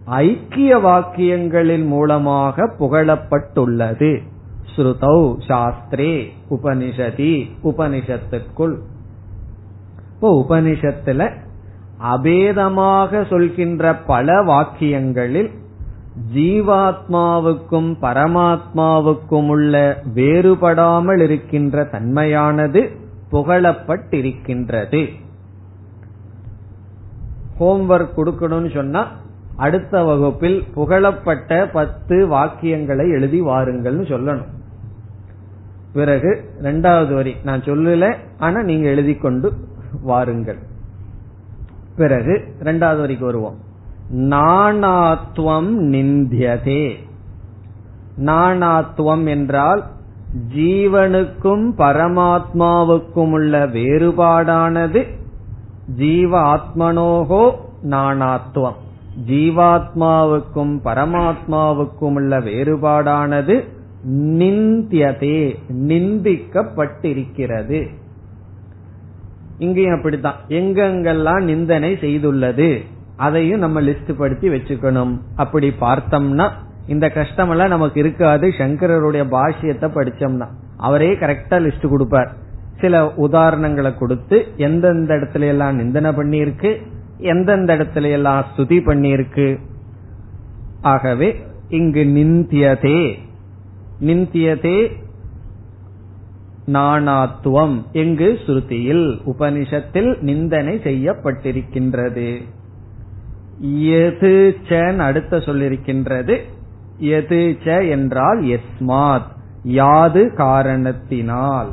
[0.04, 4.22] ஐக்கிய வாக்கியங்களின் மூலமாக புகழப்பட்டுள்ளது.
[4.76, 8.76] ஸ்ருதௌ சாஸ்திரே உபனிஷதி உபனிஷத்துக்குள்.
[10.14, 11.46] இப்போ உபனிஷத்துல
[12.03, 15.51] அபேதமாக சொல்கின்ற பல வாக்கியங்களில்
[16.34, 22.96] ஜீவாத்மாவுக்கும் பரமாத்மாவுக்கும் உள்ள வேறுபடாமல் இருக்கின்ற தன்மையானது
[23.32, 25.09] புகழப்பட்டிருக்கின்றது.
[27.61, 29.07] ஹோம்ஒர்க் கொடுக்கணும்னு சொன்னா
[29.57, 34.46] அடுத்த வகுப்பில் புகழப்பட்ட பத்து வாக்கியங்களை எழுதி வாருங்கள்னு சொல்லணும்.
[35.92, 37.36] பிறகு ரெண்டாவது வரி.
[37.44, 39.53] நான் சொல்லல ஆனா நீங்க எழுதி கொண்டு
[40.03, 40.67] வாருங்கள்.
[41.99, 43.59] பிறகு ரெண்டாவது வரைக்கும் வருவோம்.
[44.16, 46.94] நாணாத்துவம் நிந்தியதே.
[48.24, 49.84] நாணாத்துவம் என்றால்
[50.55, 55.05] ஜீவனுக்கும் பரமாத்மாவுக்கும் உள்ள வேறுபாடானது
[55.96, 57.55] ஜீவ ஆத்மனோகோ
[57.90, 58.78] நாணாத்துவம்
[59.26, 63.64] ஜீவாத்மாவுக்கும் பரமாத்மாவுக்கும் உள்ள வேறுபாடானது
[64.11, 65.57] நிந்தியதே
[65.88, 67.80] நிந்திக்கப்பட்டிருக்கிறது.
[69.59, 70.34] இங்கேயும் அப்படித்தான்.
[70.48, 72.84] எங்கெங்கெல்லாம் நிந்தனை செய்துள்ளது
[73.16, 75.14] அதையும் நம்ம லிஸ்ட் படுத்தி வச்சுக்கணும்.
[75.36, 76.50] அப்படி பார்த்தோம்னா
[76.86, 78.48] இந்த கஷ்டம் எல்லாம் நமக்கு இருக்காது.
[78.59, 80.46] சங்கரருடைய பாஷ்யத்தை படிச்சோம்னா
[80.76, 82.30] அவரே கரெக்டா லிஸ்ட் கொடுப்பார்.
[82.80, 86.70] சில உதாரணங்களை கொடுத்து எந்தெந்த இடத்துல எல்லாம் நிந்தனை பண்ணியிருக்கு
[87.18, 89.59] எந்தெந்த இடத்துல எல்லாம் ஸ்துதி பண்ணியிருக்கு.
[90.80, 91.28] ஆகவே
[91.68, 93.00] இங்கு நிந்தியதே.
[94.00, 94.92] நிந்தியதே
[96.72, 97.82] நாணாத்துவம்.
[97.92, 98.38] எங்கு?
[98.46, 102.44] ஸ்ருதியில் உபனிஷத்தில் நிந்தனை செய்யப்பட்டிருக்கின்றது.
[103.82, 104.56] எது
[104.98, 106.40] அடுத்த சொல்லிருக்கின்றது.
[106.98, 109.26] எது என்றால் எஸ்மாத்.
[109.62, 111.72] யாது காரணத்தினால்.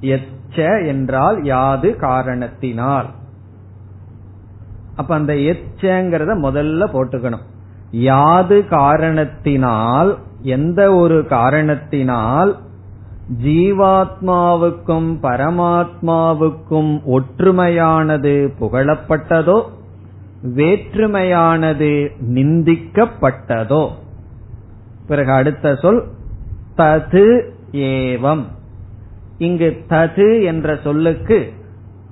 [0.00, 3.06] எச்ச என்றால் யாது காரணத்தினால்.
[4.96, 7.44] அப்ப அந்த எச்சங்கிறத முதல்ல போட்டுக்கணும்.
[7.90, 12.58] யாது காரணத்தினால் எந்த ஒரு காரணத்தினால்
[13.44, 19.62] ஜீவாத்மாவுக்கும் பரமாத்மாவுக்கும் ஒற்றுமையானது புகழப்பட்டதோ
[20.42, 23.90] வேற்றுமையானது நிந்திக்கப்பட்டதோ.
[25.06, 26.04] பிறகு அடுத்த சொல்
[26.76, 28.44] தது ஏவம்.
[29.38, 31.52] இங்கு தது என்ற சொல்லுக்கு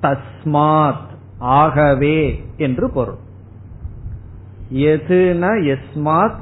[0.03, 3.17] தஸ்மாத் ஆகவே என்று பொருள்.
[4.73, 6.41] எதுனா எஸ்மாத்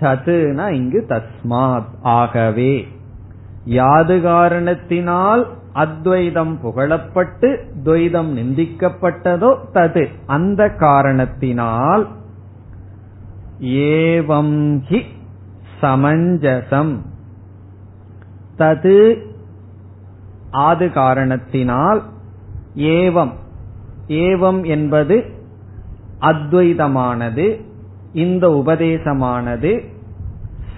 [0.00, 2.88] ததுனா இங்கு தஸ்மாத் ஆகவே.
[3.64, 10.06] யாது காரணத்தினால் அத்வைதம் புகழப்பட்டு துவைதம் நிந்திக்கப்பட்டதோ தது.
[10.26, 12.08] அந்த காரணத்தினால்
[13.60, 15.02] ஏவம் ஹி
[15.80, 16.98] சமஞ்சசம்.
[18.58, 19.26] தது
[20.50, 22.02] ஆது காரணத்தினால்
[22.76, 23.32] ஏவம்.
[24.06, 25.24] ஏவம் என்பது
[26.20, 27.64] அத்வைதமானது
[28.12, 29.84] இந்த உபதேசமானது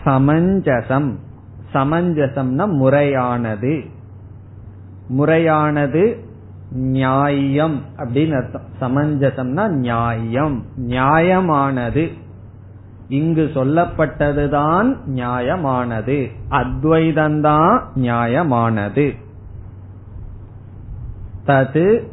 [0.05, 1.19] சமஞ்சசம்.
[1.75, 3.85] சமஞ்சசம்னா முறையானது.
[5.09, 6.17] முறையானது
[6.71, 8.63] நியாயம் அப்படின்னு அர்த்தம்.
[8.81, 10.65] சமஞ்சசம்னா நியாயம்.
[10.77, 12.11] நியாயமானது.
[13.09, 16.31] இங்கு சொல்லப்பட்டதுதான் நியாயமானது.
[16.51, 19.17] அத்வைதந்தான் நியாயமானது.
[21.47, 22.07] தது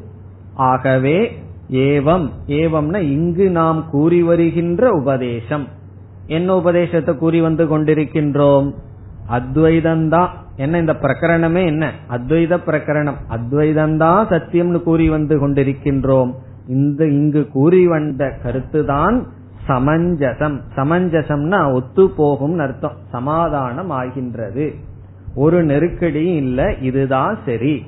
[0.54, 2.30] ஆகவே ஏவம்.
[2.48, 5.68] ஏவம்னா இங்கு நாம் கூறி வருகின்ற உபதேசம்.
[6.28, 8.74] என்ன உபதேசத்தை கூறி வந்து கொண்டிருக்கின்றோம்?
[9.30, 11.92] அத்வைதம் தான் என்ன இந்த பிரகரணமே என்ன?
[12.10, 13.20] அத்வைத பிரகரணம்.
[13.30, 16.34] அத்வைதந்தான் சத்தியம்னு கூறி வந்து கொண்டிருக்கின்றோம்.
[16.68, 19.24] இந்த இங்கு கூறி வந்த கருத்துதான்
[19.68, 20.62] சமஞ்சசம்.
[20.76, 22.96] சமஞ்சசம்னா ஒத்து போகும் அர்த்தம்.
[23.12, 24.74] சமாதானம் ஆகின்றது.
[25.36, 27.86] ஒரு நெருக்கடியும் இல்ல இதுதான் சரி.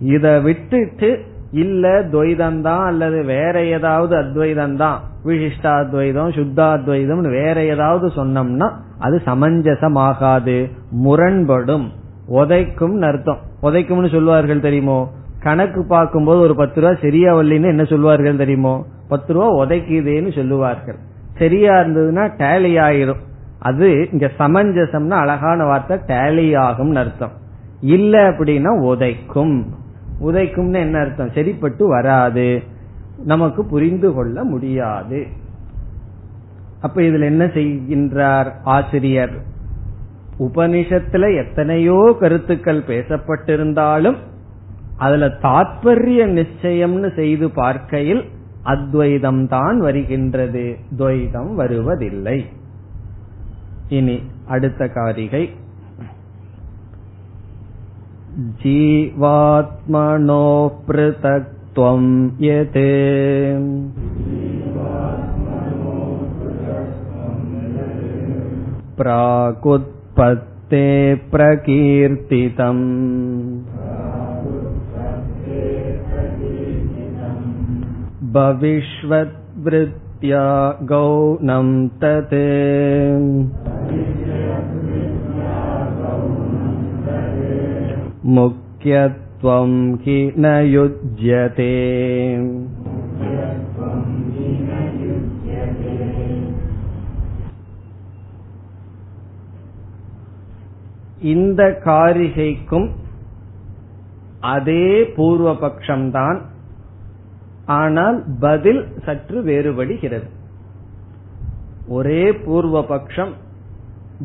[0.00, 1.20] இத விட்டுட்டு
[1.50, 8.72] இல்ல துவைதந்தான் அல்லது வேற ஏதாவது அத்வைதந்தான் விசிஷ்டாத்வைதம் சுத்தாத்வைதம் வேற ஏதாவது சொன்னோம்னா
[9.04, 10.56] அது சமஞ்சசமாகாது
[10.90, 11.86] முரண்படும்
[12.30, 13.38] உதைக்கும் அர்த்தம்.
[13.62, 14.98] உதைக்கும்னு சொல்லுவார்கள் தெரியுமோ?
[15.38, 18.86] கணக்கு பார்க்கும்போது ஒரு பத்து ரூபா சரியா வரலின்னு என்ன சொல்லுவார்கள் தெரியுமோ?
[19.08, 20.96] பத்து ரூபா உதைக்குதேன்னு சொல்லுவார்கள்.
[21.38, 23.22] சரியா இருந்ததுன்னா டேலி ஆயிரும்.
[23.58, 27.32] அது இங்க சமஞ்சசம்னா அழகான வார்த்தை டேலி ஆகும் அர்த்தம்.
[27.80, 29.62] இல்ல அப்படின்னா உதைக்கும்.
[30.20, 31.30] உதைக்கும்னு என்ன அர்த்தம்?
[31.34, 32.62] சரிப்பட்டு வராது.
[33.24, 35.26] நமக்கு புரிந்து கொள்ள முடியாது.
[36.83, 39.35] அப்ப இதுல என்ன செய்கின்றார் ஆசிரியர்
[40.39, 44.19] உபனிஷத்துல எத்தனையோ கருத்துக்கள் பேசப்பட்டிருந்தாலும்
[44.97, 48.23] அதுல தாற்பரிய நிச்சயம்னு செய்து பார்க்கையில்
[48.65, 50.65] அத்வைதம் தான் வருகின்றது
[50.97, 52.39] துவைதம் வருவதில்லை
[53.89, 55.43] இனி அடுத்த காரிகை
[58.61, 60.43] जीवात्मनो
[60.87, 62.03] पृथक्त्वं
[62.41, 62.77] यत्
[68.97, 70.83] प्रागुत्पत्ते
[71.31, 72.83] प्रकीर्तितम्
[78.33, 80.43] भविष्वद्वृत्त्या
[80.91, 81.71] गौणं
[82.01, 82.35] तत्
[88.37, 89.73] मुख्यत्वं
[90.03, 91.73] हि न युज्यते
[101.32, 102.88] இந்த காரிகைக்கும்
[104.54, 106.38] அதே பூர்வ பட்சம்தான்
[107.76, 110.28] ஆனால் பதில் சற்று வேறுபடுகிறது.
[111.88, 113.32] ஒரே பூர்வ பட்சம்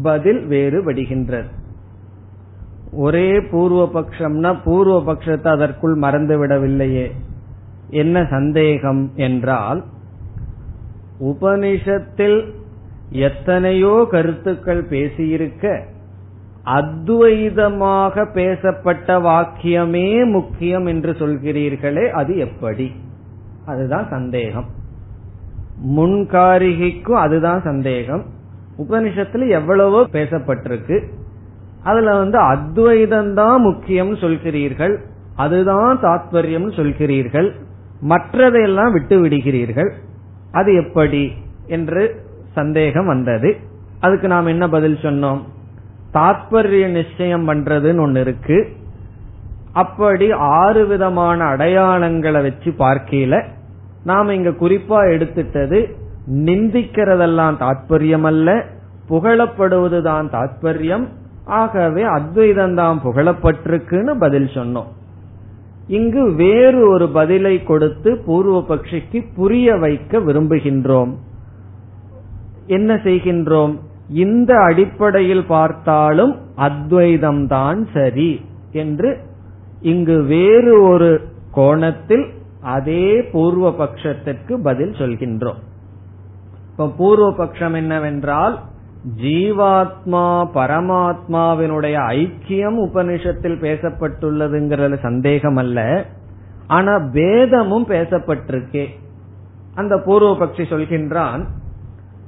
[0.04, 1.50] பதில் வேறுபடுகின்றது.
[3.06, 7.08] ஒரே பூர்வ பட்சம்னா பூர்வ பட்சத்தை அதற்குள் மறந்து விடவில்லையே
[8.02, 9.80] என்ன சந்தேகம் என்றால்
[11.30, 12.40] உபனிஷத்தில்
[13.28, 15.66] எத்தனையோ கருத்துக்கள் பேசியிருக்க
[16.66, 22.92] அத்வைதமாக பேசப்பட்ட வாக்கியமே முக்கியம் என்று சொல்கிறீர்களே அது எப்படி?
[23.66, 24.66] அதுதான் சந்தேகம்.
[25.88, 28.26] முன்காரிகைக்கும் அதுதான் சந்தேகம்.
[28.78, 31.04] உபனிஷத்துல எவ்வளவோ பேசப்பட்டிருக்கு.
[31.84, 34.98] அதுல வந்து அத்வைதம் தான் முக்கியம் சொல்கிறீர்கள்.
[35.36, 37.52] அதுதான் தாத்பரியம் சொல்கிறீர்கள்.
[38.10, 39.92] மற்றதையெல்லாம் விட்டு விடுகிறீர்கள்.
[40.52, 41.32] அது எப்படி?
[41.68, 42.16] என்று
[42.52, 43.56] சந்தேகம் வந்தது.
[44.00, 45.42] அதுக்கு நாம் என்ன பதில் சொன்னோம்?
[46.14, 48.68] தாத்பரிய நிச்சயம் பண்றதுன்னு ஒன்னு இருக்கு.
[49.74, 53.44] அப்படி ஆறு விதமான அடையாளங்களை வச்சு பார்க்கல
[54.04, 55.80] நாம இங்க குறிப்பா எடுத்துட்டது
[56.34, 58.66] நிந்திக்கிறதெல்லாம் தாத்பரியம் அல்ல
[59.10, 61.08] புகழப்படுவதுதான் தாத்பரியம்
[61.46, 64.90] ஆகவே அத்வைதம் தான் புகழப்பட்டிருக்குன்னு பதில் சொன்னோம்.
[65.88, 71.14] இங்கு வேறு ஒரு பதிலை கொடுத்து பூர்வ பட்சிக்கு புரிய வைக்க விரும்புகின்றோம்.
[72.68, 73.80] என்ன செய்கின்றோம்?
[74.10, 79.18] இந்த அடிப்படையில் பார்த்தாலும் அத்வைதம் தான் சரி என்று
[79.82, 82.26] இங்கு வேறு ஒரு கோணத்தில்
[82.62, 85.60] அதே பூர்வ பட்சத்திற்கு பதில் சொல்கின்றோம்.
[86.72, 88.60] இப்ப பூர்வ பட்சம் என்னவென்றால்
[89.22, 96.06] ஜீவாத்மா பரமாத்மாவினுடைய ஐக்கியம் உபனிஷத்தில் பேசப்பட்டுள்ளதுங்கிறது சந்தேகம் அல்ல
[96.68, 98.88] ஆனா பேதமும் பேசப்பட்டிருக்கே.
[99.76, 101.46] அந்த பூர்வபக்ஷி சொல்கின்றான்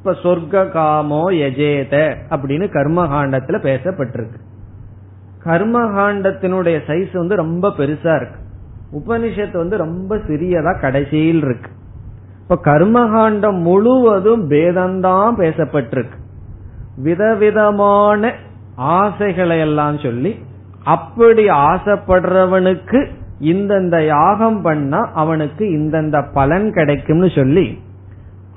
[0.03, 4.39] இப்ப சொர்க்க காமோ எஜேத அப்படின்னு கர்மகாண்டத்துல பேசப்பட்டிருக்கு.
[5.45, 8.39] கர்மகாண்டத்தினுடைய சைஸ் வந்து ரொம்ப பெருசா இருக்கு.
[8.91, 11.71] உபனிஷத்து வந்து ரொம்ப சிறியதா கடைசியில் இருக்கு.
[12.41, 16.17] இப்ப கர்மகாண்டம் முழுவதும் பேதம்தான் பேசப்பட்டிருக்கு.
[16.95, 18.33] விதவிதமான
[18.75, 20.39] ஆசைகளை எல்லாம் சொல்லி
[20.83, 23.07] அப்படி ஆசைப்படுறவனுக்கு
[23.41, 27.79] இந்தந்த யாகம் பண்ணா அவனுக்கு இந்தந்த பலன் கிடைக்கும்னு சொல்லி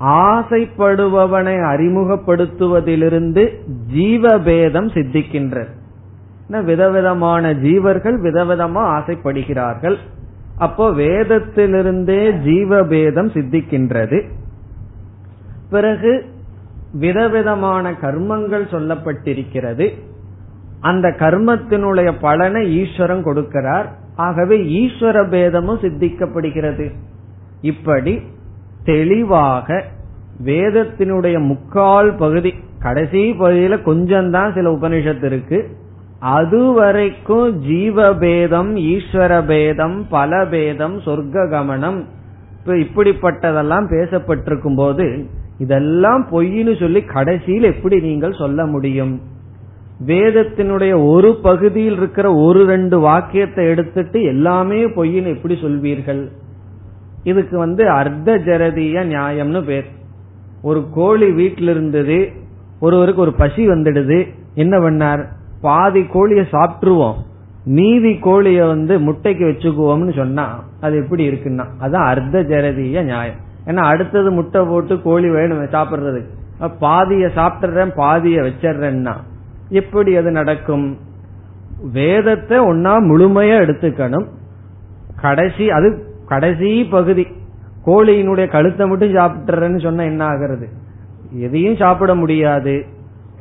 [0.05, 3.59] ஆசைப்படுபவனை அறிமுகப்படுத்துவதிலிருந்து
[3.95, 6.63] ஜீவபேதம் சித்திக்கின்றது.
[6.65, 9.97] விதவிதமான ஜீவர்கள் விதவிதமா ஆசைப்படுகிறார்கள்.
[10.59, 14.29] அப்போ வேதத்திலிருந்தே ஜீவபேதம் சித்திக்கின்றது.
[15.71, 16.25] பிறகு
[16.93, 19.91] விதவிதமான கர்மங்கள் சொல்லப்பட்டிருக்கிறது.
[20.81, 23.85] அந்த கர்மத்தினுடைய பலனை ஈஸ்வரன் கொடுக்கிறார்.
[24.17, 26.91] ஆகவே ஈஸ்வர பேதமும் சித்திக்கப்படுகிறது.
[27.61, 28.23] இப்படி
[28.85, 29.83] தெளிவாக
[30.45, 35.59] வேதத்தினுடைய முக்கால் பகுதி கடைசி பகுதியில கொஞ்சம்தான் சில உபனிஷத்து இருக்கு.
[36.21, 41.99] அதுவரைக்கும் ஜீவபேதம் ஈஸ்வர பேதம் பலபேதம் சொர்க்க கமனம்
[42.67, 45.27] இப்படிப்பட்டதெல்லாம் பேசப்பட்டிருக்கும் போது
[45.59, 49.21] இதெல்லாம் பொய்னு சொல்லி கடைசியில் எப்படி நீங்கள் சொல்ல முடியும்?
[50.07, 56.23] வேதத்தினுடைய ஒரு பகுதியில் இருக்கிற ஒரு ரெண்டு வாக்கியத்தை எடுத்துட்டு எல்லாமே பொய்னு எப்படி சொல்வீர்கள்?
[57.25, 59.87] இதுக்கு வந்து அர்த்த ஜரதிய நியாயம்னு பேர்.
[60.63, 62.33] ஒரு கோழி வீட்டில் இருந்தது
[62.81, 64.19] ஒருவருக்கு ஒரு பசி வந்துடுது
[64.55, 65.23] என்ன பண்ணார்?
[65.61, 67.15] பாதி கோழிய சாப்பிட்டுருவோம்.
[67.65, 73.41] மீதி கோழிய வந்து முட்டைக்கு வச்சுக்குவோம்னு சொன்னா அது எப்படி இருக்குன்னா அதான் அர்த்த ஜரதிய நியாயம்.
[73.67, 76.31] ஏன்னா அடுத்தது முட்டை போட்டு கோழி வேணும் சாப்பிடுறதுக்கு.
[76.61, 79.15] பாதிய சாப்பிட்டுறேன் பாதிய வச்சிடுறேன்னா
[79.69, 80.99] எப்படி அது நடக்கும்?
[81.93, 84.27] வேதத்தை ஒன்னா முழுமையா எடுத்துக்கணும்.
[85.21, 85.89] கடைசி அது
[86.27, 87.27] கடைசி பகுதி.
[87.87, 90.69] கோழியினுடைய கழுத்தை மட்டும் சாப்பிட்டுறேன்னு சொன்னா என்ன ஆகிறது?
[91.33, 92.85] எதையும் சாப்பிட முடியாது.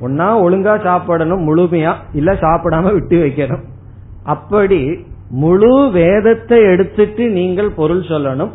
[0.02, 1.94] ஒன்னா ஒழுங்கா சாப்பிடணும் முழுமையா.
[2.14, 3.64] இல்ல சாப்பிடாம விட்டு வைக்கணும்.
[4.24, 4.98] அப்படி
[5.30, 8.52] முழு வேதத்தை எடுத்துட்டு நீங்கள் பொருள் சொல்லணும்.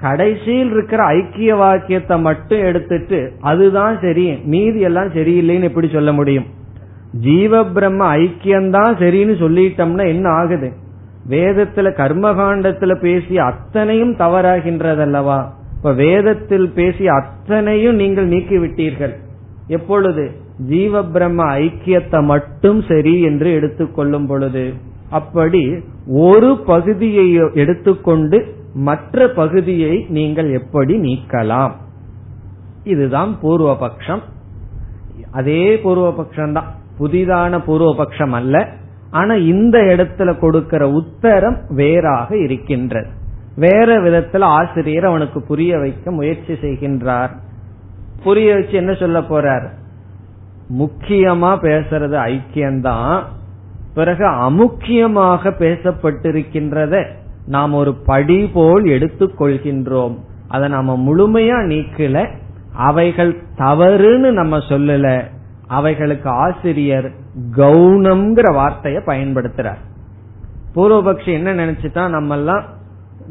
[0.00, 6.46] கடைசியில் இருக்கிற ஐக்கிய வாக்கியத்தை மட்டும் எடுத்துட்டு அதுதான் சரி மீதி எல்லாம் சரியில்லைன்னு எப்படி சொல்ல முடியும்?
[7.20, 10.72] ஜீவ பிரம்ம ஐக்கியம்தான் சரின்னு சொல்லிட்டோம்னா என்ன ஆகுது?
[11.28, 15.48] வேதத்துல கர்மகாண்டத்துல பேசிய அத்தனையும் தவறாகின்றதல்லவா?
[15.76, 19.14] இப்ப வேதத்தில் பேசிய அத்தனையும் நீங்கள் நீக்கி விட்டீர்கள்
[19.66, 20.30] எப்பொழுது?
[20.58, 24.74] ஜீவ பிரம்ம ஐக்கியத்தை மட்டும் சரி என்று எடுத்துக்கொள்ளும் பொழுது.
[25.10, 25.74] அப்படி
[26.06, 31.72] ஒரு பகுதியை எடுத்துக்கொண்டு மற்ற பகுதியை நீங்கள் எப்படி நீக்கலாம்?
[32.84, 34.20] இதுதான் பூர்வபக்ஷம்.
[35.30, 38.68] அதே பூர்வபக்ஷம் தான் புதிதான பூர்வபக்ஷம் அல்ல.
[39.10, 43.08] ஆனா இந்த இடத்துல கொடுக்கிற உத்தரம் வேறாக இருக்கின்றது.
[43.56, 47.30] வேற விதத்துல ஆசிரியர் அவனுக்கு புரிய வைக்க முயற்சி செய்கின்றார்.
[48.22, 49.68] புரிய வச்சு என்ன சொல்ல போறார்?
[50.78, 53.22] முக்கியமா பேசுறது ஐக்கியம்தான்.
[53.94, 57.06] பிறகு அமுக்கியமாக பேசப்பட்டிருக்கின்றத
[57.46, 62.28] நாம் ஒரு படி போல் எடுத்துக்கொள்கின்றோம் அதை நாம முழுமையா நீக்கல.
[62.74, 65.22] அவைகள் தவறுன்னு நம்ம சொல்லல.
[65.66, 67.19] அவைகளுக்கு ஆசிரியர்
[67.56, 69.80] கவுனம்ங்கிற வார்த்தையை பயன்படுத்துறார்.
[70.74, 72.64] பூர்வபக்ஷி என்ன நினைச்சுதான் நம்ம எல்லாம்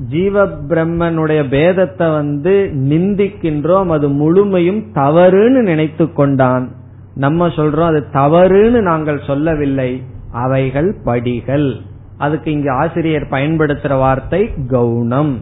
[0.07, 6.71] ஜீவ பிரம்மனுடைய பேதத்தை வந்து நிந்திக்கின்றோம் அது முழுமையும் தவறுன்னு நினைத்து கொண்டான்.
[7.15, 10.03] நம்ம சொல்றோம் அது தவறுன்னு நாங்கள் சொல்லவில்லை.
[10.31, 11.75] அவைகள் படிகள்.
[12.17, 15.33] அதுக்கு இங்கு ஆசிரியர் பயன்படுத்துற வார்த்தை கவுனம்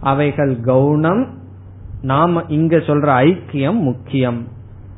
[0.00, 1.26] அவைகள் கவுனம்
[2.02, 4.46] நாம இங்க சொல்ற ஐக்கியம் முக்கியம்.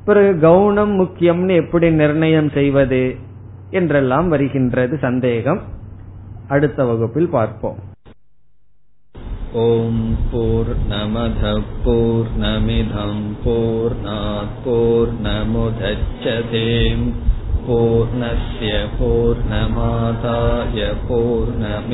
[0.07, 3.03] பிறகு கவுனம் முக்கியம்னு எப்படி நிர்ணயம் செய்வது
[3.71, 5.61] என்றெல்லாம் வருகின்றது சந்தேகம்
[6.47, 7.79] அடுத்த வகுப்பில் பார்ப்போம்
[9.63, 11.53] ஓம் போர் நமத
[11.83, 13.97] போர் நமிதம் போர்
[14.63, 17.05] போர் நமுதச்சதேம்
[17.65, 21.93] पूर्णस्य पूर्णमादाय पूर्णमेवावशिष्यते